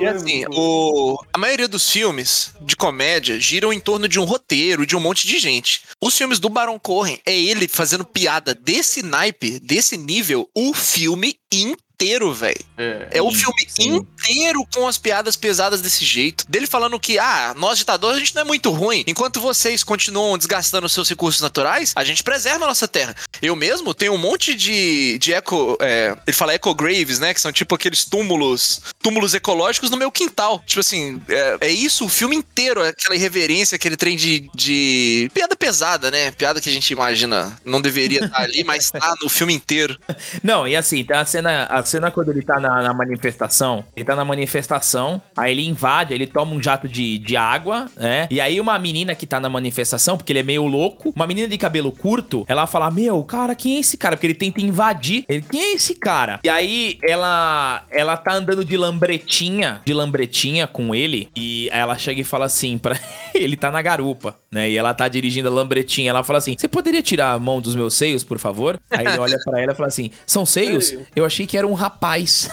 [0.00, 1.18] e assim, o...
[1.32, 5.26] a maioria dos filmes de comédia giram em torno de um roteiro, de um monte
[5.26, 5.82] de gente.
[6.00, 11.36] Os filmes do Baron Cohen é ele fazendo piada desse naipe, desse nível, o filme
[11.52, 12.64] inteiro inteiro, velho.
[12.76, 14.06] É, é, o filme sim.
[14.28, 16.44] Inteiro com as piadas pesadas desse jeito.
[16.48, 19.04] Dele falando que, ah, nós ditadores a gente não é muito ruim.
[19.06, 23.14] Enquanto vocês continuam desgastando seus recursos naturais, a gente preserva a nossa terra.
[23.40, 25.76] Eu mesmo tenho um monte de, de eco.
[25.80, 27.34] É, ele fala eco-graves, né?
[27.34, 30.62] Que são tipo aqueles túmulos, túmulos ecológicos no meu quintal.
[30.66, 35.30] Tipo assim, é, é isso o filme inteiro, é aquela irreverência, aquele trem de, de.
[35.34, 36.30] piada pesada, né?
[36.30, 39.98] Piada que a gente imagina não deveria estar ali, mas tá no filme inteiro.
[40.42, 41.64] Não, e assim, a cena.
[41.64, 46.14] A cena quando ele tá na, na, manifestação, ele tá na manifestação, aí ele invade,
[46.14, 48.26] ele toma um jato de, de água, né?
[48.30, 51.48] E aí uma menina que tá na manifestação, porque ele é meio louco, uma menina
[51.48, 54.16] de cabelo curto, ela fala: Meu, cara, quem é esse cara?
[54.16, 55.24] Porque ele tenta invadir.
[55.28, 56.40] Ele, quem é esse cara?
[56.44, 62.20] E aí ela, ela tá andando de lambretinha, de lambretinha com ele, e ela chega
[62.20, 62.98] e fala assim pra
[63.42, 64.70] ele tá na garupa, né?
[64.70, 66.10] E ela tá dirigindo a lambretinha.
[66.10, 68.80] Ela fala assim: Você poderia tirar a mão dos meus seios, por favor?
[68.90, 70.94] Aí ele olha para ela e fala assim: São seios?
[71.14, 72.48] Eu achei que era um rapaz.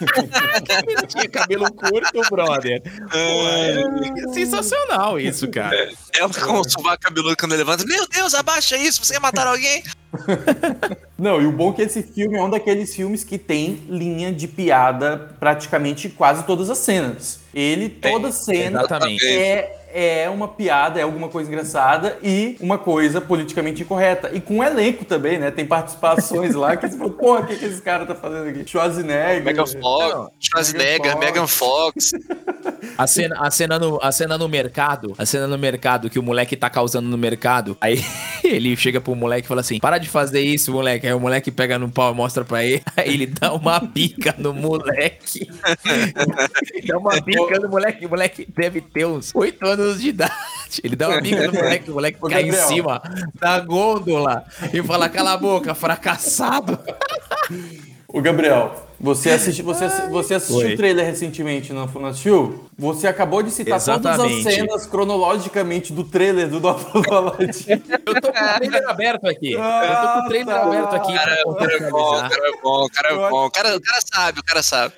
[0.86, 2.82] ele tinha cabelo curto, brother.
[2.84, 5.74] é sensacional isso, cara.
[5.76, 7.84] É com o sovaco cabeludo quando levanta.
[7.84, 9.82] Meu Deus, abaixa isso, você ia matar alguém.
[11.18, 14.32] Não, e o bom é que esse filme é um daqueles filmes que tem linha
[14.32, 17.40] de piada praticamente quase todas as cenas.
[17.52, 19.26] Ele, toda cena, Exatamente.
[19.26, 24.28] é é uma piada, é alguma coisa engraçada e uma coisa politicamente incorreta.
[24.34, 25.52] E com elenco também, né?
[25.52, 28.68] Tem participações lá que você fala, porra, o que, que esse cara tá fazendo aqui?
[28.68, 29.44] Schwarzenegger.
[29.44, 32.10] Megan Fox, Schwarzenegger, Megan Fox.
[32.96, 36.22] A cena, a, cena no, a cena no mercado, a cena no mercado que o
[36.22, 38.04] moleque tá causando no mercado, aí
[38.44, 41.06] ele chega pro moleque e fala assim: para de fazer isso, moleque.
[41.06, 44.34] Aí o moleque pega no pau e mostra pra ele, aí ele dá uma bica
[44.38, 45.48] no moleque.
[46.86, 50.34] dá uma bica no moleque, o moleque deve ter uns 8 anos de idade.
[50.82, 52.64] Ele dá uma bica no moleque, o moleque Ô, cai Gabriel.
[52.64, 53.02] em cima
[53.34, 56.78] da gôndola e fala: cala a boca, fracassado.
[58.08, 62.64] Ô, Gabriel, você, assisti, você, você assistiu o trailer recentemente, não, não assistiu?
[62.78, 64.42] Você acabou de citar todas as Exatamente.
[64.54, 67.64] cenas cronologicamente do trailer do Novo Aladdin.
[68.06, 69.52] Eu tô com o trailer aberto aqui.
[69.52, 70.66] Eu tô com o trailer Ah, tá.
[70.66, 73.16] aberto aqui Cara, pra o cara é bom, o cara é bom, o cara é
[73.30, 73.46] bom.
[73.46, 74.94] O cara, o cara sabe, o cara sabe.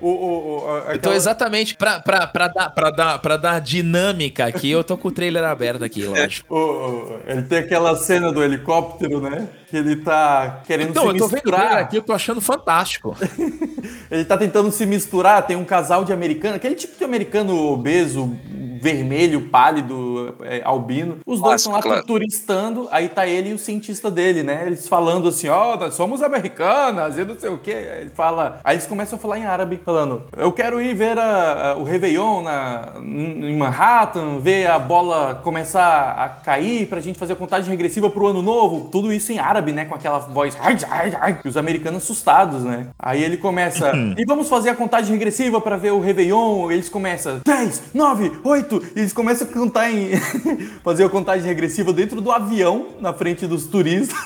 [0.00, 4.46] o, o, o, tô aquela- exatamente pra, pra, pra, dar, pra, dar, pra dar dinâmica
[4.46, 6.46] aqui, eu tô com o trailer aberto aqui, lógico.
[6.54, 9.48] o- o- ele tem aquela cena do helicóptero, né?
[9.68, 11.82] Que ele tá querendo Então, se eu tô vendo o trailer misturar.
[11.84, 13.16] aqui, eu tô achando fantástico.
[14.10, 18.36] Ele tá tentando se misturar, tem um casal de americano, aquele tipo de americano obeso,
[18.80, 21.18] vermelho, pálido, é, albino.
[21.26, 22.04] Os dois estão lá claro.
[22.06, 24.64] turistando, aí tá ele e o cientista dele, né?
[24.66, 27.72] Eles falando assim, ó, nós somos americanas e não sei o quê.
[27.72, 31.18] Aí ele fala, aí eles começam a falar em árabe, falando, eu quero ir ver
[31.18, 37.18] a- a- o Réveillon na, em Manhattan, ver a bola começar a cair pra gente
[37.18, 38.88] fazer a contagem regressiva pro ano novo.
[38.90, 39.84] Tudo isso em árabe, né?
[39.84, 42.86] Com aquela voz, ai, ai, ai, e os americanos assustados, né?
[42.98, 46.70] Aí ele começa, e vamos fazer a contagem regressiva pra ver o Réveillon.
[46.70, 50.10] Eles começam, 10, 9, 8, e eles começam a cantar em.
[50.82, 54.18] fazer a contagem regressiva dentro do avião, na frente dos turistas,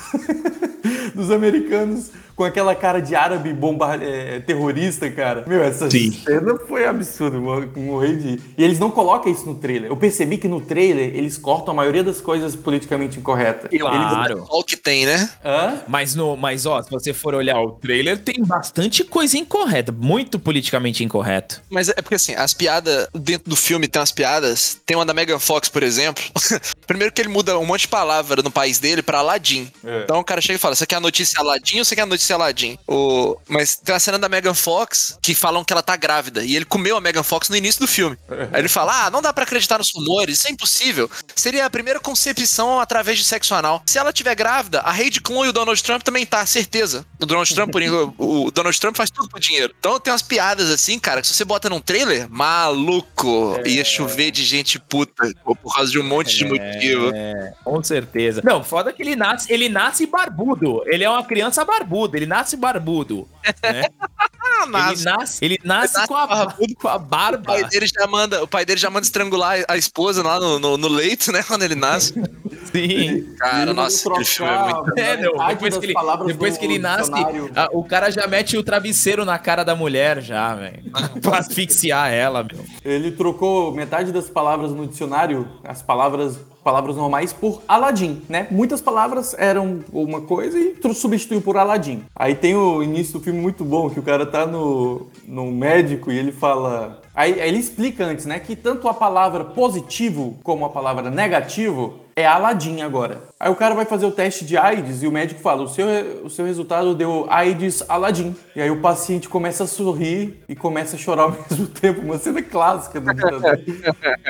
[1.14, 5.44] dos americanos, com aquela cara de árabe bomba é, terrorista, cara.
[5.46, 6.12] Meu, essa Sim.
[6.12, 8.40] cena foi absurda, morri de.
[8.56, 9.90] E eles não colocam isso no trailer.
[9.90, 13.70] Eu percebi que no trailer eles cortam a maioria das coisas politicamente incorretas.
[13.70, 14.46] Claro.
[14.48, 15.14] Olha o que tem, né?
[15.14, 15.30] Eles...
[15.44, 15.82] Hã?
[15.86, 20.38] Mas, no, mas, ó, se você for olhar o trailer, tem bastante coisa incorreta, muito
[20.38, 21.62] politicamente incorreto.
[21.70, 24.80] Mas é porque assim, as piadas dentro do filme tem umas piadas.
[24.84, 26.22] Tem uma da Megan Fox, por exemplo.
[26.86, 29.70] Primeiro que ele muda um monte de palavra no país dele pra Aladdin.
[29.84, 30.02] É.
[30.02, 32.06] Então o cara chega e fala: Você quer a notícia Aladdin ou você quer a
[32.06, 32.78] notícia Aladdin?
[32.86, 33.36] O...
[33.48, 36.44] Mas tem a cena da Megan Fox que falam que ela tá grávida.
[36.44, 38.16] E ele comeu a Megan Fox no início do filme.
[38.52, 41.10] Aí ele fala: Ah, não dá pra acreditar nos rumores, isso é impossível.
[41.34, 43.82] Seria a primeira concepção através de sexo anal.
[43.86, 47.04] Se ela tiver grávida, a Heidi Klum e o Donald Trump também tá, certeza.
[47.20, 47.82] O Donald Trump, por
[48.18, 49.74] o Donald Trump faz tudo por dinheiro.
[49.78, 54.30] Então tem umas piadas assim, cara, que se você bota num trailer, maluco, ia chover
[54.30, 57.10] de gente puta por causa de um monte de motivo.
[57.14, 58.40] É, com certeza.
[58.44, 60.82] Não, foda que ele nasce, ele nasce barbudo.
[60.86, 63.28] Ele é uma criança barbuda, ele nasce barbudo.
[63.62, 63.84] Né?
[64.46, 66.74] Ah, Ele nasce, ele nasce nasce com, a, barbudo.
[66.76, 67.42] com a o barba.
[67.44, 70.76] pai dele já manda, o pai dele já manda estrangular a esposa lá no, no,
[70.76, 72.12] no leito, né, quando ele nasce.
[72.70, 73.34] Sim.
[73.38, 75.94] Cara, nossa, aquele filme é muito trocar É, não, depois que ele,
[76.26, 77.10] depois do que ele nasce,
[77.56, 80.82] a- o cara já mete o travesseiro na cara da mulher já, velho.
[81.22, 82.64] pra asfixiar ela, meu.
[82.84, 88.46] Ele trocou metade das palavras no dicionário, as palavras palavras normais, por Aladim, né?
[88.50, 92.02] Muitas palavras eram uma coisa e substituiu por Aladim.
[92.16, 96.10] Aí tem o início do filme muito bom, que o cara tá no, no médico
[96.10, 97.02] e ele fala...
[97.14, 98.40] Aí, aí ele explica antes, né?
[98.40, 103.22] Que tanto a palavra positivo como a palavra negativo é Aladim agora.
[103.38, 105.86] Aí o cara vai fazer o teste de AIDS e o médico fala: o seu,
[106.24, 108.34] o seu resultado deu AIDS Aladim.
[108.56, 112.00] E aí o paciente começa a sorrir e começa a chorar ao mesmo tempo.
[112.00, 113.60] Uma cena clássica do ditador.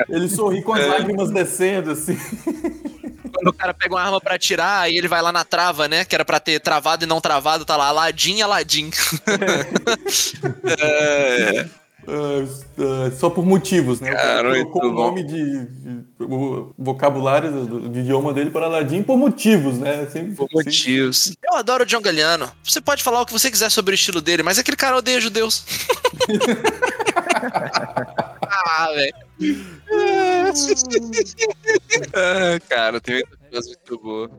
[0.07, 2.17] Ele sorri com as lágrimas descendo, assim.
[3.45, 6.03] Quando o cara pega uma arma pra atirar, aí ele vai lá na trava, né,
[6.03, 8.89] que era pra ter travado e não travado, tá lá, Aladim, Aladim.
[10.81, 11.65] é,
[12.07, 12.45] Ah,
[12.79, 14.11] ah, só por motivos, né?
[14.11, 19.01] O cara colocou o nome de, de- o vocabulário do, do idioma dele para Aladim
[19.03, 20.07] por motivos, né?
[20.11, 21.35] Sempre, por sempre- motivos.
[21.43, 22.51] Eu adoro o John Galliano.
[22.63, 25.19] Você pode falar o que você quiser sobre o estilo dele, mas aquele cara odeia
[25.21, 25.65] judeus.
[28.41, 29.15] ah, velho.
[32.13, 33.23] ah, cara, tem
[33.61, 34.29] muito boa.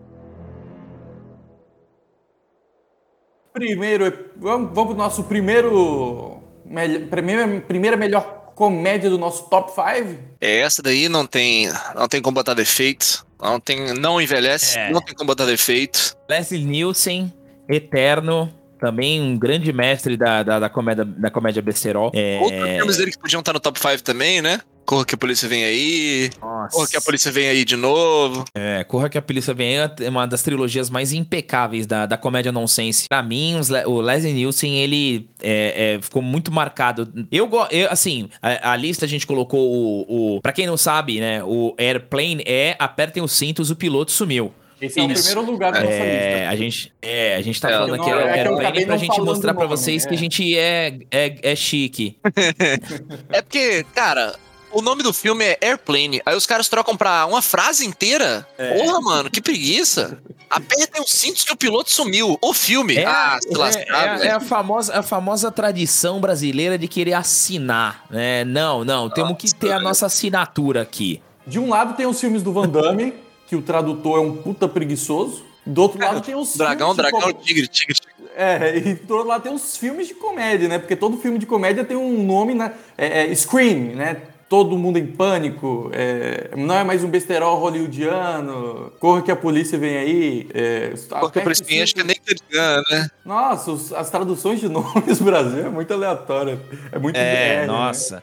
[3.52, 10.18] Primeiro, vamos, vamos pro nosso primeiro, melhor, primeira, primeira melhor comédia do nosso top 5?
[10.40, 13.26] É, Essa daí não tem, não tem como botar defeito.
[13.40, 14.90] Não tem, não envelhece, É.
[14.90, 16.16] não tem como botar defeito.
[16.28, 17.32] Leslie Nielsen,
[17.68, 22.10] Eterno, também um grande mestre da, da, da comédia, da comédia besterol.
[22.14, 22.38] É...
[22.40, 24.60] Outros filmes dele que podiam estar no top 5 também, né?
[24.86, 26.30] Corra que a polícia vem aí.
[26.40, 26.76] Nossa.
[26.76, 28.44] Corra que a polícia vem aí de novo.
[28.54, 32.16] É, Corra que a Polícia Vem aí é uma das trilogias mais impecáveis da, da
[32.16, 33.08] comédia nonsense.
[33.08, 37.12] Pra mim, os o Leslie Nielsen, ele é, é, ficou muito marcado.
[37.32, 40.40] Eu, go- eu assim, a, a lista a gente colocou o, o...
[40.40, 44.52] Pra quem não sabe, né, o Airplane é Apertem os cintos, o piloto sumiu.
[44.80, 45.24] Esse é o Isso.
[45.24, 46.50] primeiro lugar da nossa É, lista.
[46.50, 49.52] a gente, é, a gente tá É, falando aqui é Airplane acabei pra gente mostrar
[49.52, 50.08] o pra nome, vocês é.
[50.08, 52.18] que a gente é, é, é chique.
[53.30, 54.34] É porque, cara,
[54.72, 56.20] o nome do filme é Airplane.
[56.26, 58.46] Aí os caras trocam pra uma frase inteira.
[58.76, 60.18] Porra, mano, que preguiça.
[60.50, 62.38] Apertem os cintos que o piloto sumiu.
[62.42, 62.96] O filme.
[62.96, 64.36] É, ah, se é- lascar, é- é velho.
[64.36, 68.44] a, famosa, a famosa tradição brasileira de querer assinar, né?
[68.44, 71.20] Não, não, temos que ter a nossa assinatura aqui.
[71.46, 73.12] De um lado tem os filmes do Van Damme,
[73.46, 75.44] que o tradutor é um puta preguiçoso.
[75.64, 78.14] Do outro lado tem os Dragão, dragão, com- tigre, tigre, tigre.
[78.36, 80.78] É, e do outro lado tem os filmes de comédia, né?
[80.78, 82.72] Porque todo filme de comédia tem um nome, né?
[82.96, 84.22] É, é Scream, né?
[84.48, 89.76] Todo mundo em pânico, é, não é mais um besterol hollywoodiano, corra que a polícia
[89.76, 90.48] vem aí.
[90.54, 92.04] É, Porque isso o acho que é
[92.52, 93.10] Gun, né?
[93.24, 96.60] Nossa, os- as traduções de nomes do Brasil é muito aleatória.
[96.92, 97.66] É muito BR, né?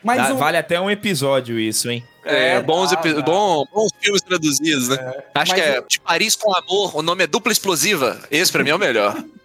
[0.02, 2.02] Mas Dá- o- vale até um episódio isso, hein?
[2.24, 3.22] É, É, bons, dá, epi- dá.
[3.22, 4.96] bom- bons filmes traduzidos, né?
[5.36, 8.18] Acho Mas que é eu- De Paris com Amor, o nome é Dupla Explosiva.
[8.32, 9.14] Esse pra mim é o melhor.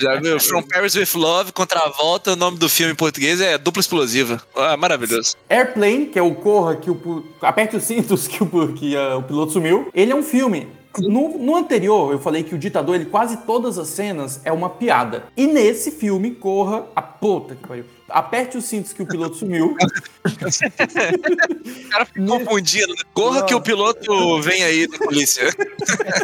[0.00, 0.38] Já viu?
[0.40, 3.80] From Paris with Love, contra a volta, o nome do filme em português é Dupla
[3.80, 4.42] Explosiva.
[4.54, 5.36] Ah, maravilhoso.
[5.48, 7.24] Airplane, que é o Corra, que o.
[7.40, 9.88] Aperte os cintos que, o, que ah, o piloto sumiu.
[9.94, 10.68] Ele é um filme.
[10.98, 14.68] No, no anterior, eu falei que o ditador, ele quase todas as cenas é uma
[14.68, 15.24] piada.
[15.36, 17.84] E nesse filme, Corra, a puta que pariu.
[18.10, 19.76] Aperte os cintos que o piloto sumiu.
[20.22, 23.02] O cara fica confundido, né?
[23.12, 25.48] Corra que o piloto vem aí da polícia.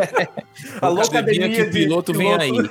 [0.80, 2.52] Alô, Academia que o de piloto vem aí.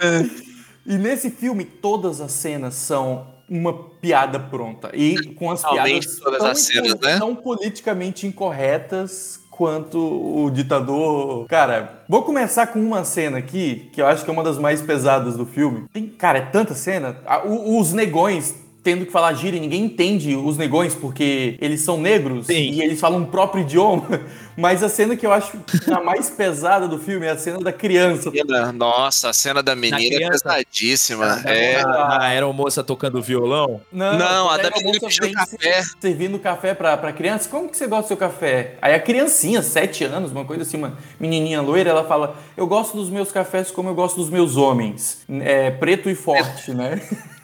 [0.00, 0.52] É.
[0.84, 4.90] E nesse filme, todas as cenas são uma piada pronta.
[4.94, 7.18] E com as Realmente, piadas todas tão, as cenas, né?
[7.18, 11.46] tão politicamente incorretas quanto o ditador.
[11.46, 14.80] Cara, vou começar com uma cena aqui, que eu acho que é uma das mais
[14.80, 15.84] pesadas do filme.
[15.92, 17.16] Tem, cara, é tanta cena.
[17.44, 22.46] Os negões tendo que falar gíria, e ninguém entende os negões porque eles são negros
[22.46, 22.54] Sim.
[22.54, 24.20] e eles falam o próprio idioma.
[24.54, 25.56] Mas a cena que eu acho
[25.90, 28.30] a mais pesada do filme é a cena da criança.
[28.74, 31.40] Nossa, a cena da menina é pesadíssima.
[31.46, 31.80] É.
[31.80, 33.80] A, a aeromoça tocando violão.
[33.90, 35.82] Não, a daí da menina moça pedindo café.
[35.82, 37.48] se- Servindo café pra, pra criança.
[37.48, 38.74] Como que você gosta do seu café?
[38.82, 42.94] Aí a criancinha, sete anos, uma coisa assim, uma menininha loira, ela fala: Eu gosto
[42.94, 45.22] dos meus cafés como eu gosto dos meus homens.
[45.40, 47.00] É, preto e forte, né?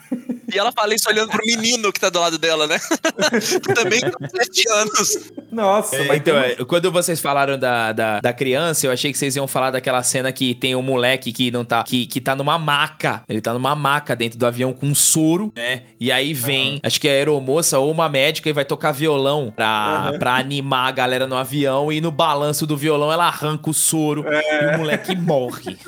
[0.52, 2.78] E ela fala isso olhando pro menino que tá do lado dela, né?
[3.74, 5.32] Também com 7 anos.
[5.52, 9.18] Nossa, mas então, tem- é, quando vocês falaram da, da, da criança, eu achei que
[9.18, 11.82] vocês iam falar daquela cena que tem um moleque que não tá.
[11.84, 13.22] Que, que tá numa maca.
[13.28, 15.82] Ele tá numa maca dentro do avião com um soro, né?
[16.00, 19.52] E aí vem, acho que é a aeromoça ou uma médica e vai tocar violão
[19.54, 21.92] pra, pra animar a galera no avião.
[21.92, 25.76] E no balanço do violão ela arranca o soro e o moleque morre.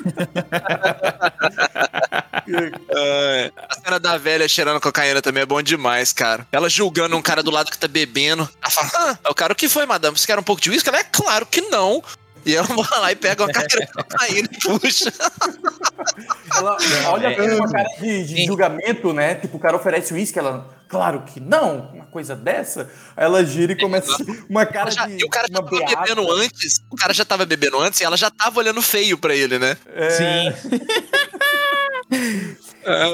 [2.93, 3.51] É.
[3.69, 6.47] A cena da velha cheirando cocaína também é bom demais, cara.
[6.51, 8.47] Ela julgando um cara do lado que tá bebendo.
[8.61, 10.17] Ela fala, ah, o cara, o que foi, madame?
[10.17, 10.89] Você quer um pouco de uísque?
[10.89, 12.03] Ela é claro que não.
[12.43, 15.13] E ela vai lá e pega uma carteira de cocaína e puxa.
[16.57, 16.77] ela
[17.11, 17.35] olha É.
[17.35, 19.35] com uma cara de, de julgamento, né?
[19.35, 20.79] Tipo, o cara oferece uísque, ela.
[20.89, 22.89] Claro que não, uma coisa dessa.
[23.15, 24.11] Aí ela gira e começa
[24.49, 25.21] uma cara já- de.
[25.21, 26.01] e o cara já tava beata.
[26.01, 26.81] bebendo antes.
[26.89, 29.77] O cara já tava bebendo antes e ela já tava olhando feio pra ele, né?
[30.09, 32.50] Sim.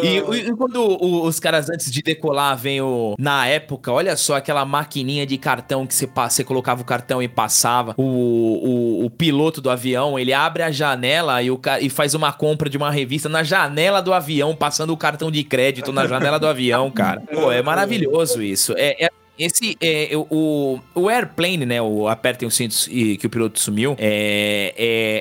[0.03, 0.17] E,
[0.49, 3.15] e quando o- os caras antes de decolar vem o.
[3.19, 7.27] Na época, olha só aquela maquininha de cartão que você, você colocava o cartão e
[7.27, 7.93] passava.
[7.97, 12.31] O, o, o piloto do avião, ele abre a janela e, o, e faz uma
[12.31, 16.39] compra de uma revista na janela do avião, passando o cartão de crédito na janela
[16.39, 17.21] do avião, cara.
[17.33, 18.73] Pô, é maravilhoso isso.
[18.77, 21.81] É, é- esse é o, o Airplane, né?
[21.81, 23.95] O Apertem os cintos e que o piloto sumiu.
[23.97, 24.73] É,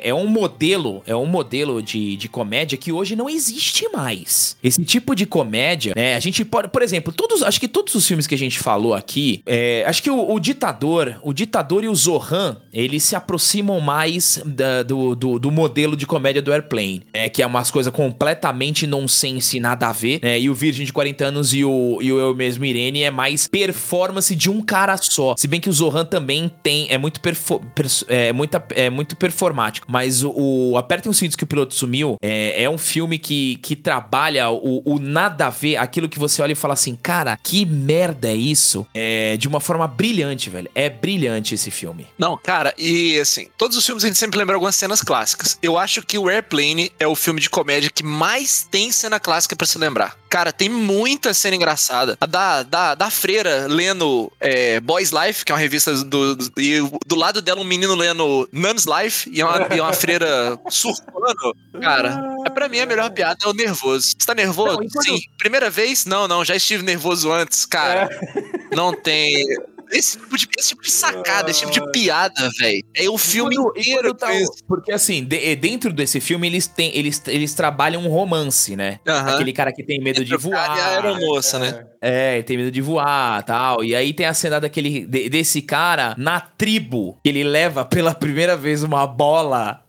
[0.05, 4.57] é, é um modelo, é um modelo de, de comédia que hoje não existe mais.
[4.63, 6.15] Esse tipo de comédia, né?
[6.15, 8.95] A gente pode, por exemplo, todos, acho que todos os filmes que a gente falou
[8.95, 13.81] aqui, é, acho que o, o ditador, o ditador e o Zohan, eles se aproximam
[13.81, 17.93] mais da- do, do, do modelo de comédia do Airplane, é que é umas coisas
[17.93, 20.39] completamente nonsense, nada a ver, né?
[20.39, 23.47] E o Virgem de 40 anos e o, e o Eu Mesmo Irene é mais
[23.49, 25.35] performance performance de um cara só.
[25.37, 27.61] Se bem que o Zohan também tem, é muito, perfo,
[28.09, 29.87] é, muita, é muito performático.
[29.91, 33.57] Mas o, o Apertem os Cintos que o Piloto Sumiu é, é um filme que,
[33.57, 37.37] que trabalha o, o nada a ver, aquilo que você olha e fala assim, cara,
[37.43, 38.87] que merda é isso?
[38.95, 40.71] É, de uma forma brilhante, velho.
[40.75, 42.07] É brilhante esse filme.
[42.19, 45.59] Não, cara, e assim, todos os filmes a gente sempre lembra algumas cenas clássicas.
[45.63, 49.57] Eu acho que o Airplane é o filme de comédia que mais tem cena clássica
[49.57, 50.17] para se lembrar.
[50.37, 52.19] Cara, tem muita cena engraçada.
[52.21, 56.61] A da, da, da freira lendo é, Boys Life, que é uma revista do, do.
[56.61, 61.57] E do lado dela, um menino lendo Nun's Life, e uma, e uma freira surfando.
[61.81, 64.09] Cara, é pra mim a melhor piada é o nervoso.
[64.09, 64.79] Você tá nervoso?
[64.79, 65.19] Não, Sim.
[65.39, 66.05] Primeira vez?
[66.05, 68.11] Não, não, já estive nervoso antes, cara.
[68.13, 68.77] É.
[68.77, 69.43] Não tem.
[69.91, 72.85] Esse tipo, de, esse tipo de sacada, esse tipo de piada, velho.
[72.95, 74.15] É o filme quando, inteiro.
[74.15, 74.29] Tá,
[74.67, 76.97] porque assim, de, eh, dentro desse filme, eles têm.
[76.97, 79.01] Eles, eles trabalham um romance, né?
[79.07, 80.77] Aquele cara que tem medo de voar.
[80.77, 81.87] E a aeromoça, né?
[82.01, 83.83] É, tem medo de voar tal.
[83.85, 88.15] E aí tem a cena daquele, de, desse cara na tribo, que ele leva pela
[88.15, 89.86] primeira vez uma bola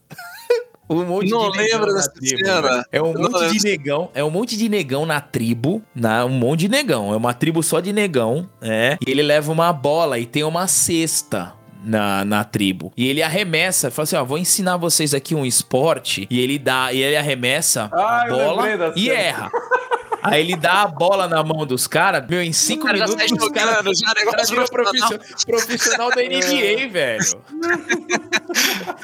[0.90, 2.86] um monte não de lembro dessa tribo, cena.
[2.92, 3.58] É um monte lembro.
[3.58, 4.10] de negão.
[4.14, 5.82] É um monte de negão na tribo.
[5.94, 7.14] Na, um monte de negão.
[7.14, 8.50] É uma tribo só de negão.
[8.62, 8.98] É.
[9.06, 11.54] E ele leva uma bola e tem uma cesta.
[11.84, 12.92] Na, na tribo.
[12.98, 16.28] E ele arremessa, fala assim: ó, vou ensinar vocês aqui um esporte.
[16.30, 19.50] E ele dá, e ele arremessa ah, a bola e erra.
[20.28, 23.52] Aí ele dá a bola na mão dos caras, meu, em cinco cara minutos os
[23.52, 25.20] caras já cara virou profissional.
[25.46, 26.88] profissional da NBA, é.
[26.88, 27.44] velho.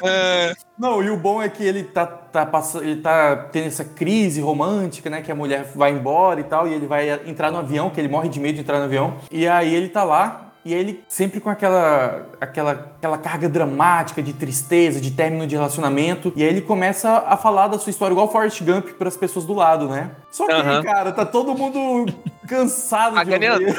[0.02, 0.54] É.
[0.78, 4.40] Não, e o bom é que ele tá, tá, passando, ele tá tendo essa crise
[4.40, 5.22] romântica, né?
[5.22, 8.08] Que a mulher vai embora e tal, e ele vai entrar no avião, que ele
[8.08, 9.16] morre de medo de entrar no avião.
[9.30, 14.32] E aí ele tá lá, e ele sempre com aquela, aquela, aquela carga dramática de
[14.32, 16.32] tristeza, de término de relacionamento.
[16.34, 19.44] E aí ele começa a falar da sua história igual Forrest Gump para as pessoas
[19.44, 20.12] do lado, né?
[20.30, 20.82] Só que, uhum.
[20.82, 22.14] cara, tá todo mundo
[22.48, 23.66] cansado de ouvir.
[23.66, 23.74] Né?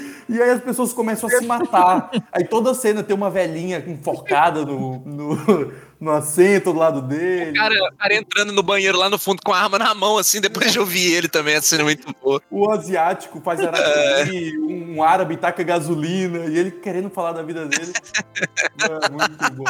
[0.30, 2.08] E aí as pessoas começam a se matar.
[2.30, 7.50] Aí toda cena tem uma velhinha enforcada no, no no assento do lado dele.
[7.50, 10.16] O cara, o cara, entrando no banheiro lá no fundo com a arma na mão,
[10.16, 12.40] assim, depois de ouvir ele também, a cena é muito boa.
[12.50, 14.58] O asiático faz araquiri, é.
[14.90, 17.92] um árabe taca gasolina, e ele querendo falar da vida dele.
[18.80, 19.64] é muito bom.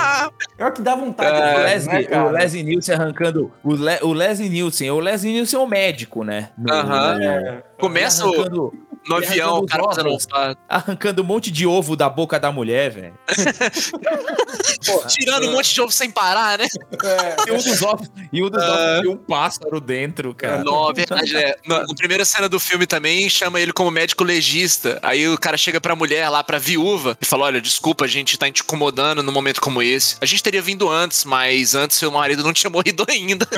[0.56, 1.36] É o que dá vontade.
[1.36, 3.52] É, o, Leslie, né, o Leslie Nielsen arrancando.
[3.64, 6.50] O, Le, o Leslie Nielsen, o Leslie Nielsen é o médico, né?
[6.68, 7.16] Aham.
[7.16, 7.22] Uh -huh.
[7.22, 8.72] é, Começa arrancando,
[9.08, 10.16] no avião, o cara fazendo
[10.68, 13.14] Arrancando um monte de ovo da boca da mulher, velho.
[15.08, 16.66] Tirando um monte de ovo sem parar, né?
[17.02, 17.48] É.
[17.48, 19.10] E um dos ovos, e um dos ovos uh...
[19.10, 20.62] um pássaro dentro, cara.
[20.62, 21.56] Não, verdade, é.
[21.66, 24.98] Na, na, primeira cena do filme também chama ele como médico legista.
[25.02, 28.38] Aí o cara chega pra mulher lá, pra viúva, e fala: Olha, desculpa, a gente
[28.38, 30.16] tá te incomodando num momento como esse.
[30.20, 33.48] A gente teria vindo antes, mas antes seu marido não tinha morrido ainda.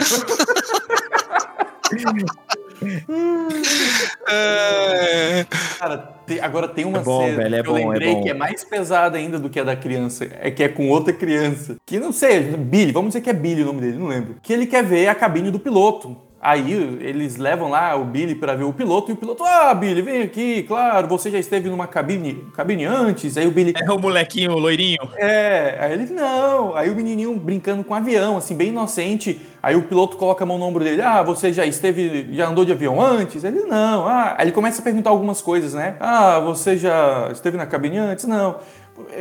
[4.28, 5.47] é...
[5.78, 8.12] Cara, te, agora tem uma é bom, cena velho, é que eu bom, é lembrei
[8.12, 10.28] é que é mais pesada ainda do que a da criança.
[10.41, 11.76] É que é com outra criança.
[11.85, 14.37] Que não sei, Billy, vamos dizer que é Billy o nome dele, não lembro.
[14.43, 16.16] Que ele quer ver a cabine do piloto.
[16.45, 20.03] Aí eles levam lá o Billy para ver o piloto e o piloto, ah, Billy,
[20.03, 23.36] vem aqui, claro, você já esteve numa cabine, cabine antes.
[23.36, 23.72] Aí o Billy.
[23.76, 24.99] É o molequinho, o loirinho.
[25.16, 26.74] É, aí ele, não.
[26.74, 29.40] Aí o menininho brincando com o avião, assim, bem inocente.
[29.62, 32.64] Aí o piloto coloca a mão no ombro dele, ah, você já esteve, já andou
[32.64, 33.45] de avião antes?
[33.45, 34.09] Ele, não.
[34.09, 35.95] Ah, aí ele começa a perguntar algumas coisas, né?
[36.01, 38.24] Ah, você já esteve na cabine antes?
[38.24, 38.57] Não.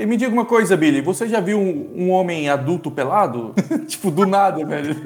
[0.06, 3.54] Me diga uma coisa, Billy, você já viu um, um homem adulto pelado?
[3.88, 4.96] tipo, do nada, velho.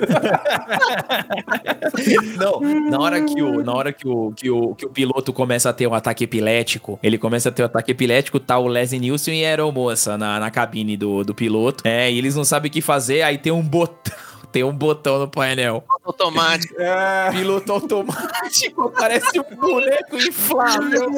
[2.38, 2.60] Não,
[2.90, 5.74] na hora que o, na hora que o, que o, que o piloto começa a
[5.74, 9.42] ter um ataque epilético, ele começa a ter um ataque epilético, tá o Leslie Nielsen
[9.42, 11.88] e a aeromoça na, na cabine do, do piloto.
[11.88, 14.25] É, e eles não sabem o que fazer, aí tem um botão
[14.56, 15.84] tem um botão no painel.
[16.06, 16.82] Automático.
[16.82, 17.30] É.
[17.30, 18.90] Piloto automático.
[18.98, 21.12] Parece um boneco inflável.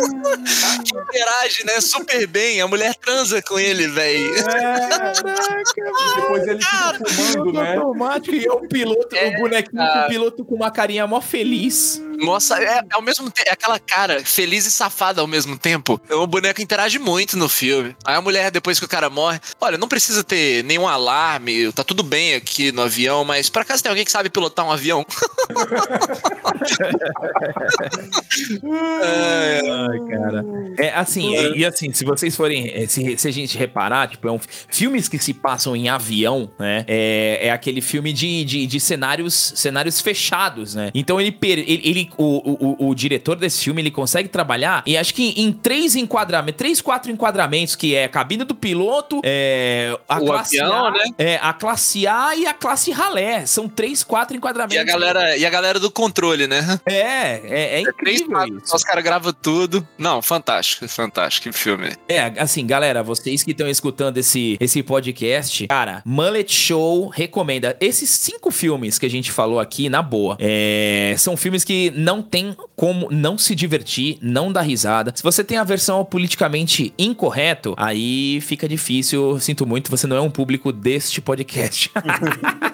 [0.84, 1.80] que interage, né?
[1.80, 2.60] Super bem.
[2.62, 4.34] A mulher transa com ele, velho.
[4.40, 5.12] É.
[6.16, 7.78] Depois ele fica fumando, né?
[7.78, 11.22] automático e é o piloto, é, o bonequinho com o piloto com uma carinha mó
[11.22, 12.02] feliz.
[12.18, 16.02] Nossa, é, é ao mesmo tempo, é aquela cara feliz e safada ao mesmo tempo.
[16.10, 17.96] O boneco interage muito no filme.
[18.04, 21.84] Aí a mulher, depois que o cara morre, olha, não precisa ter nenhum alarme, tá
[21.84, 25.06] tudo bem aqui no avião, mas por acaso tem alguém que sabe pilotar um avião?
[29.04, 30.46] Ai, cara.
[30.78, 34.28] É assim, e, e, assim, se vocês forem, é, se, se, a gente reparar, tipo,
[34.28, 36.86] é um, filmes que se passam em avião, né?
[36.88, 40.92] É, é aquele filme de, de, de cenários, cenários fechados, né?
[40.94, 45.14] Então ele, ele, ele o, o, o, diretor desse filme, ele consegue trabalhar e acho
[45.14, 50.18] que em três enquadramentos, três, quatro enquadramentos, que é a cabine do piloto, é, a
[50.18, 51.04] o classe avião, A, né?
[51.18, 53.17] É, a classe A e a classe ralé.
[53.46, 54.76] São três, quatro enquadramentos.
[54.76, 56.80] E a galera, É, e a galera do controle, né?
[56.86, 58.76] É, é, é Três incrível isso.
[58.76, 59.88] Os caras gravam tudo.
[59.98, 61.50] Não, fantástico, fantástico.
[61.50, 61.92] Que filme.
[62.08, 67.76] É, assim, galera, vocês que estão escutando esse, esse podcast, cara, Mullet Show recomenda.
[67.80, 72.22] Esses cinco filmes que a gente falou aqui, na boa, é, são filmes que não
[72.22, 75.12] tem como não se divertir, não dar risada.
[75.16, 79.40] Se você tem a versão politicamente incorreto, aí fica difícil.
[79.40, 81.92] Sinto muito, você não é um público deste podcast.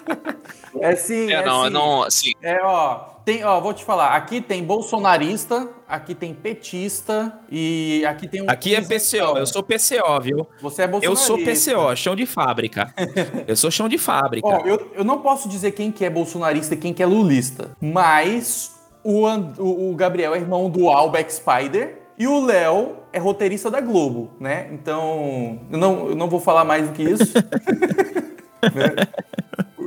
[0.83, 1.69] É sim, É, é, não, sim.
[1.69, 2.31] não, assim.
[2.41, 8.27] É, ó, tem, ó, vou te falar, aqui tem bolsonarista, aqui tem petista e aqui
[8.27, 10.45] tem um Aqui é PCO, eu sou PCO, viu?
[10.61, 11.25] Você é Eu bolsonarista.
[11.25, 11.37] sou
[11.77, 12.93] PCO, chão de fábrica.
[13.47, 14.45] Eu sou chão de fábrica.
[14.47, 17.71] Ó, eu, eu não posso dizer quem que é bolsonarista e quem que é lulista,
[17.81, 23.19] mas o, And- o, o Gabriel é irmão do Albeck Spider e o Léo é
[23.19, 24.67] roteirista da Globo, né?
[24.71, 27.33] Então, eu não, eu não vou falar mais do que isso.
[28.63, 28.95] Né?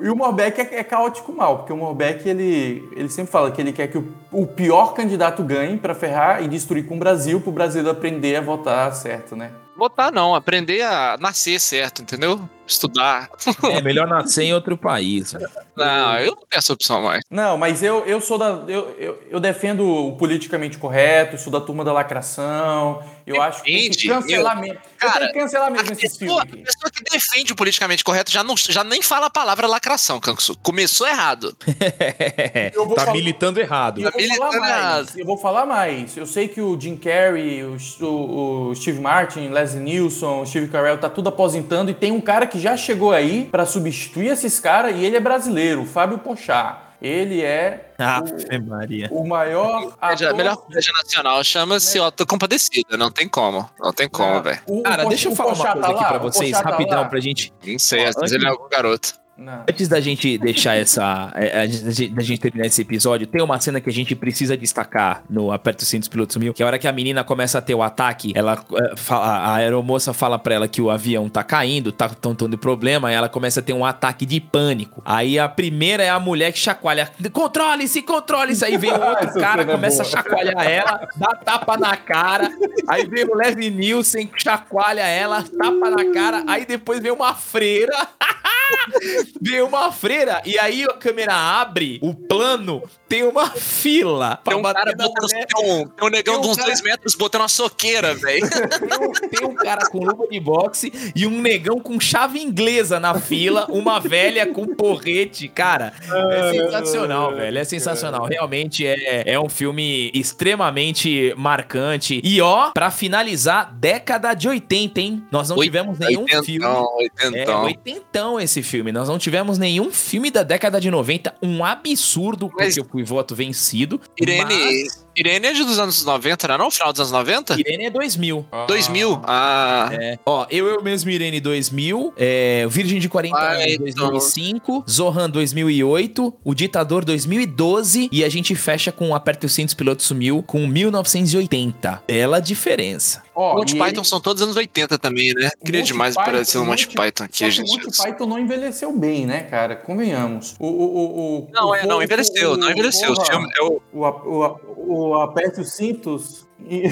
[0.06, 3.60] E o Morbeck é, é caótico mal, porque o Morbeck, ele, ele sempre fala que
[3.60, 7.40] ele quer que o, o pior candidato ganhe pra ferrar e destruir com o Brasil,
[7.40, 9.50] pro brasileiro aprender a votar certo, né?
[9.76, 12.40] Votar não, aprender a nascer certo, entendeu?
[12.66, 13.28] Estudar.
[13.70, 15.34] É melhor nascer em outro país.
[15.76, 17.22] Não, eu não tenho essa opção mais.
[17.30, 18.46] Não, mas eu, eu sou da.
[18.66, 23.02] Eu, eu, eu defendo o politicamente correto, sou da turma da lacração.
[23.26, 24.80] Eu acho que Depende, mesmo.
[25.02, 25.26] Eu cara,
[25.66, 28.82] A mesmo esses pessoa, filmes a pessoa que defende o politicamente correto já, não, já
[28.84, 30.56] nem fala a palavra lacração, Kansu.
[30.62, 31.54] Começou errado.
[32.72, 34.00] Eu vou tá falar- militando errado.
[34.00, 35.16] Eu vou Família falar mais.
[35.18, 36.16] Eu vou falar mais.
[36.16, 40.68] Eu sei que o Jim Carrey, o, o- o Steve Martin, Leslie Nielsen, o Steve
[40.68, 44.58] Carell tá tudo aposentando e tem um cara que já chegou aí pra substituir esses
[44.60, 46.82] caras e ele é brasileiro, o Fábio Pochá.
[47.00, 49.08] Ele é Ave Maria.
[49.12, 50.34] o maior ator...
[50.34, 52.96] melhor comédia nacional chama-se Ó, tô compadecida.
[52.96, 53.68] Não tem como.
[53.78, 54.60] Não tem como, Ah, velho.
[54.66, 56.08] o- o Cara, Poch- deixa eu o falar uma Pochá coisa tá aqui lá?
[56.08, 57.04] pra O vocês, tá rapidão, lá?
[57.04, 57.52] pra gente.
[57.62, 59.12] Nem sei, às vezes ele é algum garoto.
[59.36, 59.64] Não.
[59.68, 61.30] Antes da gente deixar essa.
[61.34, 65.52] é, Da gente terminar esse episódio, tem uma cena que a gente precisa destacar no
[65.52, 67.74] Aperto os Cintos Pilotos Mil, que é a hora que a menina começa a ter
[67.74, 72.08] o ataque, ela é, a aeromoça fala pra ela que o avião tá caindo, tá
[72.08, 75.02] tão tendo problema, e ela começa a ter um ataque de pânico.
[75.04, 77.10] Aí a primeira é a mulher que chacoalha.
[77.32, 78.64] Controle-se, controle-se!
[78.64, 82.50] Aí vem o outro Essa cara, é começa a chacoalhar ela, dá tapa na cara.
[82.88, 86.42] Aí vem o Leslie Nielsen, chacoalha ela, tapa na cara.
[86.46, 87.92] Aí depois vem uma freira.
[89.40, 94.60] Vem uma freira e aí a câmera abre, o plano tem uma fila pra Tem
[94.60, 95.28] um cara botando.
[95.28, 98.14] Tem um, tem um negão Tem um de uns cara- dois metros botando uma soqueira,
[98.16, 98.48] velho.
[98.48, 102.98] Tem um, tem um cara com luva de boxe e um negão com chave inglesa
[102.98, 105.48] na fila, uma velha com porrete.
[105.48, 105.92] Cara,
[106.32, 107.58] é sensacional, velho.
[107.58, 108.24] É sensacional.
[108.26, 112.20] Realmente é, é um filme extremamente marcante.
[112.24, 115.22] E ó, pra finalizar, década de 80, hein?
[115.30, 116.64] Nós não tivemos nenhum filme.
[116.64, 117.62] Oitentão, É, oitentão.
[117.64, 118.90] oitentão esse filme.
[118.92, 121.34] Nós não tivemos nenhum filme da década de 90.
[121.42, 124.00] Um absurdo, Mas- porque fui voto vencido.
[124.20, 124.86] Irene,
[125.16, 126.70] Irene é de dos anos 90, não é não?
[126.70, 127.54] Final dos anos 90?
[127.54, 128.46] Mas Irene é 2000.
[128.68, 129.20] 2000?
[129.24, 130.18] Ah, É.
[130.26, 134.10] Ó, eu, eu mesmo, Irene 2000, é, Virgem de 40 Ah, anos então.
[134.10, 140.02] 2005, Zohan 2008, O Ditador 2012 e a gente fecha com Aperta os Cintos, Piloto
[140.02, 142.02] Sumiu com 1980.
[142.06, 143.22] Bela diferença.
[143.34, 145.50] Ó, Monty Python ele- são todos anos 80 também, né?
[145.64, 147.68] Queria Monty demais Python- parecer no Monty Python aqui, gente.
[147.68, 149.76] O Monty Python não envelheceu bem, né, cara?
[149.76, 150.54] Convenhamos.
[150.58, 153.12] O, o, o, o- Não, o é, não envelheceu, não o- envelheceu.
[153.12, 156.45] O é o- O, a- o, Aperte os Cintos.
[156.64, 156.84] E-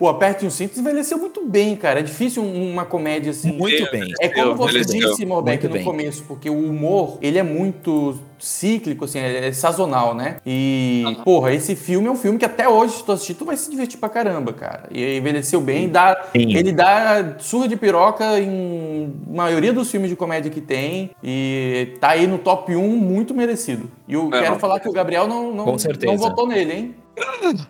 [0.00, 2.00] o Aperte os Cintos envelheceu muito bem, cara.
[2.00, 3.52] É difícil um- uma comédia assim.
[3.52, 4.12] Muito É, bem.
[4.20, 5.10] É como você envelheceu.
[5.10, 5.84] disse, Morbeck, no bem.
[5.84, 10.36] começo, porque o humor, ele é muito cíclico, assim, é é sazonal, né?
[10.46, 13.56] E, porra, esse filme é um filme que até hoje, se tu assistir, tu vai
[13.56, 14.88] se divertir pra caramba, cara.
[14.90, 16.56] E envelheceu bem, dá, Sim.
[16.56, 22.10] ele dá surra de piroca em maioria dos filmes de comédia que tem, e tá
[22.10, 23.90] aí no top 1, muito merecido.
[24.08, 24.58] E eu É, quero não.
[24.58, 26.10] falar que o Gabriel não, não, Com certeza.
[26.12, 26.94] não votou nele, hein?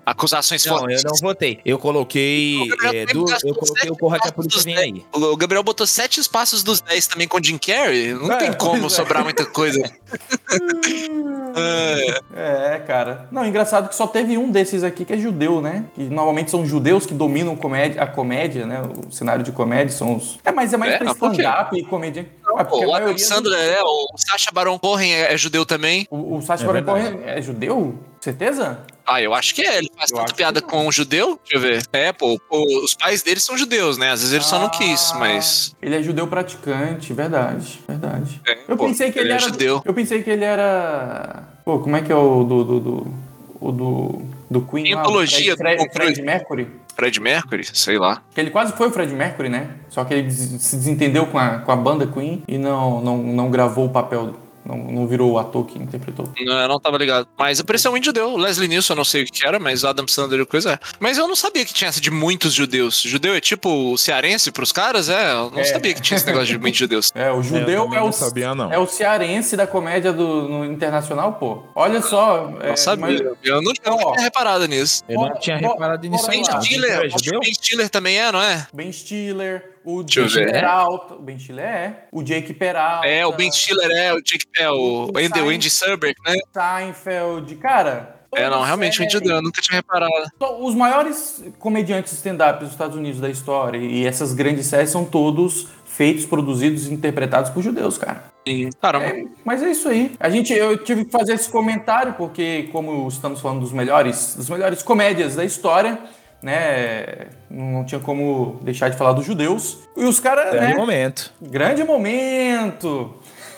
[0.07, 1.61] Acusações Não, eu não votei.
[1.64, 2.57] Eu coloquei.
[2.93, 4.86] É, gastou eu coloquei o Porra que a polícia vem dez.
[4.95, 5.05] aí.
[5.12, 8.14] O Gabriel botou sete espaços dos 10 também com o Jim Carrey.
[8.14, 8.88] Não É, tem como é.
[8.88, 9.80] sobrar muita coisa.
[11.57, 13.28] É, É, cara.
[13.30, 15.84] Não, engraçado que só teve um desses aqui que é judeu, né?
[15.95, 18.82] Que normalmente são judeus que dominam comédia, a comédia, né?
[19.07, 20.38] O cenário de comédia são os.
[20.45, 20.99] É, mas é mais É?
[20.99, 22.26] pra stand-up e comédia.
[22.59, 25.36] É, Pô, porque a o Adam Sandler do- é, o Sacha Baron Cohen é, é
[25.36, 26.07] judeu também.
[26.11, 26.84] O, o Sacha É Baron.
[26.84, 27.98] Cohen é judeu?
[28.20, 28.80] Certeza?
[29.07, 29.78] Ah, eu acho que é.
[29.78, 31.40] Ele faz Eu tanta piada com um judeu.
[31.42, 31.82] Deixa eu ver.
[31.92, 34.11] É, pô, pô, os pais dele são judeus, né?
[34.11, 35.74] Às vezes ele só não quis, Ah, mas.
[35.80, 38.40] Ele é judeu praticante, verdade, verdade.
[38.46, 39.40] É, Eu pô, pensei que ele, é era.
[39.42, 39.82] judeu.
[39.84, 41.44] Eu pensei que ele era.
[41.64, 42.64] Pô, como é que é o do.
[42.64, 43.14] do, do
[43.62, 46.66] o do, do Queen lá, o Antologia Fred, do Fred, Fred Mercury.
[47.01, 48.22] Fred Mercury, sei lá.
[48.36, 49.68] Ele quase foi o Fred Mercury, né?
[49.88, 53.51] Só que ele se desentendeu com a, com a banda Queen e não, não, não
[53.51, 54.34] gravou o papel
[54.64, 56.30] Não, não virou o ator que interpretou.
[56.40, 57.26] Não, eu não tava ligado.
[57.38, 58.36] Mas apareceu um judeu.
[58.36, 60.78] Leslie Nielsen, eu não sei o que era, mas Adam Sandler e coisa é.
[61.00, 63.00] Mas eu não sabia que tinha essa de muitos judeus.
[63.02, 65.08] Judeu é tipo cearense pros caras?
[65.08, 65.64] É, eu não É.
[65.64, 67.11] sabia que tinha esse negócio de muitos judeus.
[67.20, 68.72] É, o judeu é, não o, sabia, não.
[68.72, 71.64] é o cearense da comédia do, no internacional, pô.
[71.74, 72.52] Olha só.
[72.61, 73.06] é, Não sabia.
[73.06, 75.02] mas- Eu não tinha reparado nisso.
[75.08, 76.28] Eu não tinha reparado nisso.
[76.28, 77.40] Ben Stiller, É acho que judeu?
[77.40, 78.66] Ben Stiller também é, não é?
[78.72, 80.53] Ben Stiller, o Deixa Jake.
[80.53, 81.14] Peralta.
[81.14, 82.05] O Ben Stiller é.
[82.12, 83.07] O Jake Peralta.
[83.07, 85.49] É, o Ben Stiller é, o Jake, é o O Andy, o.
[85.49, 86.37] Andy Samberg, né?
[86.53, 87.55] Seinfeld.
[87.57, 88.16] Cara.
[88.33, 90.12] É, não, realmente, o série- eu nunca tinha reparado.
[90.61, 95.66] Os maiores comediantes stand-up dos Estados Unidos da história e essas grandes séries são todos
[95.85, 98.22] feitos, produzidos e interpretados por judeus, cara.
[98.46, 99.07] E, caramba.
[99.07, 100.13] É, mas é isso aí.
[100.21, 104.49] A gente, eu tive que fazer esse comentário porque, como estamos falando dos melhores, das
[104.49, 105.99] melhores comédias da história,
[106.42, 107.29] né?
[107.50, 109.79] Não tinha como deixar de falar dos judeus.
[109.96, 110.75] E os caras, Grande né?
[110.75, 111.33] momento.
[111.41, 113.14] Grande momento.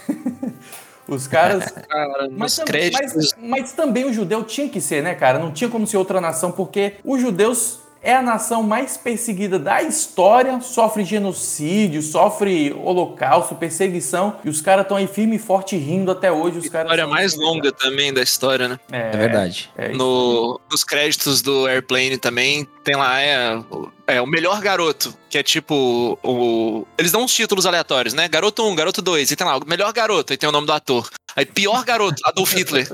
[1.08, 1.64] Os caras.
[1.88, 5.38] Cara, Mas, mas, mas também o judeu tinha que ser, né, cara?
[5.38, 9.82] Não tinha como ser outra nação, porque os judeus é a nação mais perseguida da
[9.82, 16.10] história, sofre genocídio, sofre holocausto, perseguição, e os caras estão aí firme e forte rindo
[16.10, 16.58] até hoje.
[16.58, 18.80] Os história mais longa também da história, né?
[18.90, 19.70] É, É verdade.
[19.76, 19.88] é.
[19.90, 25.38] No, nos créditos do Airplane também tem lá é, o- é o melhor garoto, que
[25.38, 28.28] é tipo o eles dão uns títulos aleatórios, né?
[28.28, 30.72] Garoto 1, garoto 2, e tem lá o melhor garoto, aí tem o nome do
[30.72, 31.08] ator.
[31.36, 32.86] Aí pior garoto, Adolf Hitler.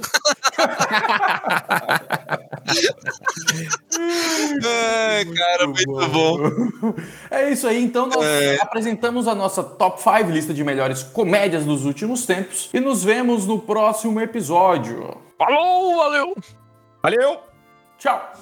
[4.64, 6.38] Ai, cara, muito bom.
[7.30, 8.58] É isso aí, então nós É.
[8.60, 13.46] apresentamos a nossa top 5 lista de melhores comédias dos últimos tempos e nos vemos
[13.46, 15.16] no próximo episódio.
[15.38, 16.36] Falou, valeu.
[17.02, 17.38] Valeu!
[17.98, 18.32] Tchau!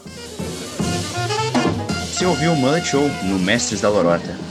[2.12, 4.45] Você ouviu Mullet Show no Mestres da Lorota.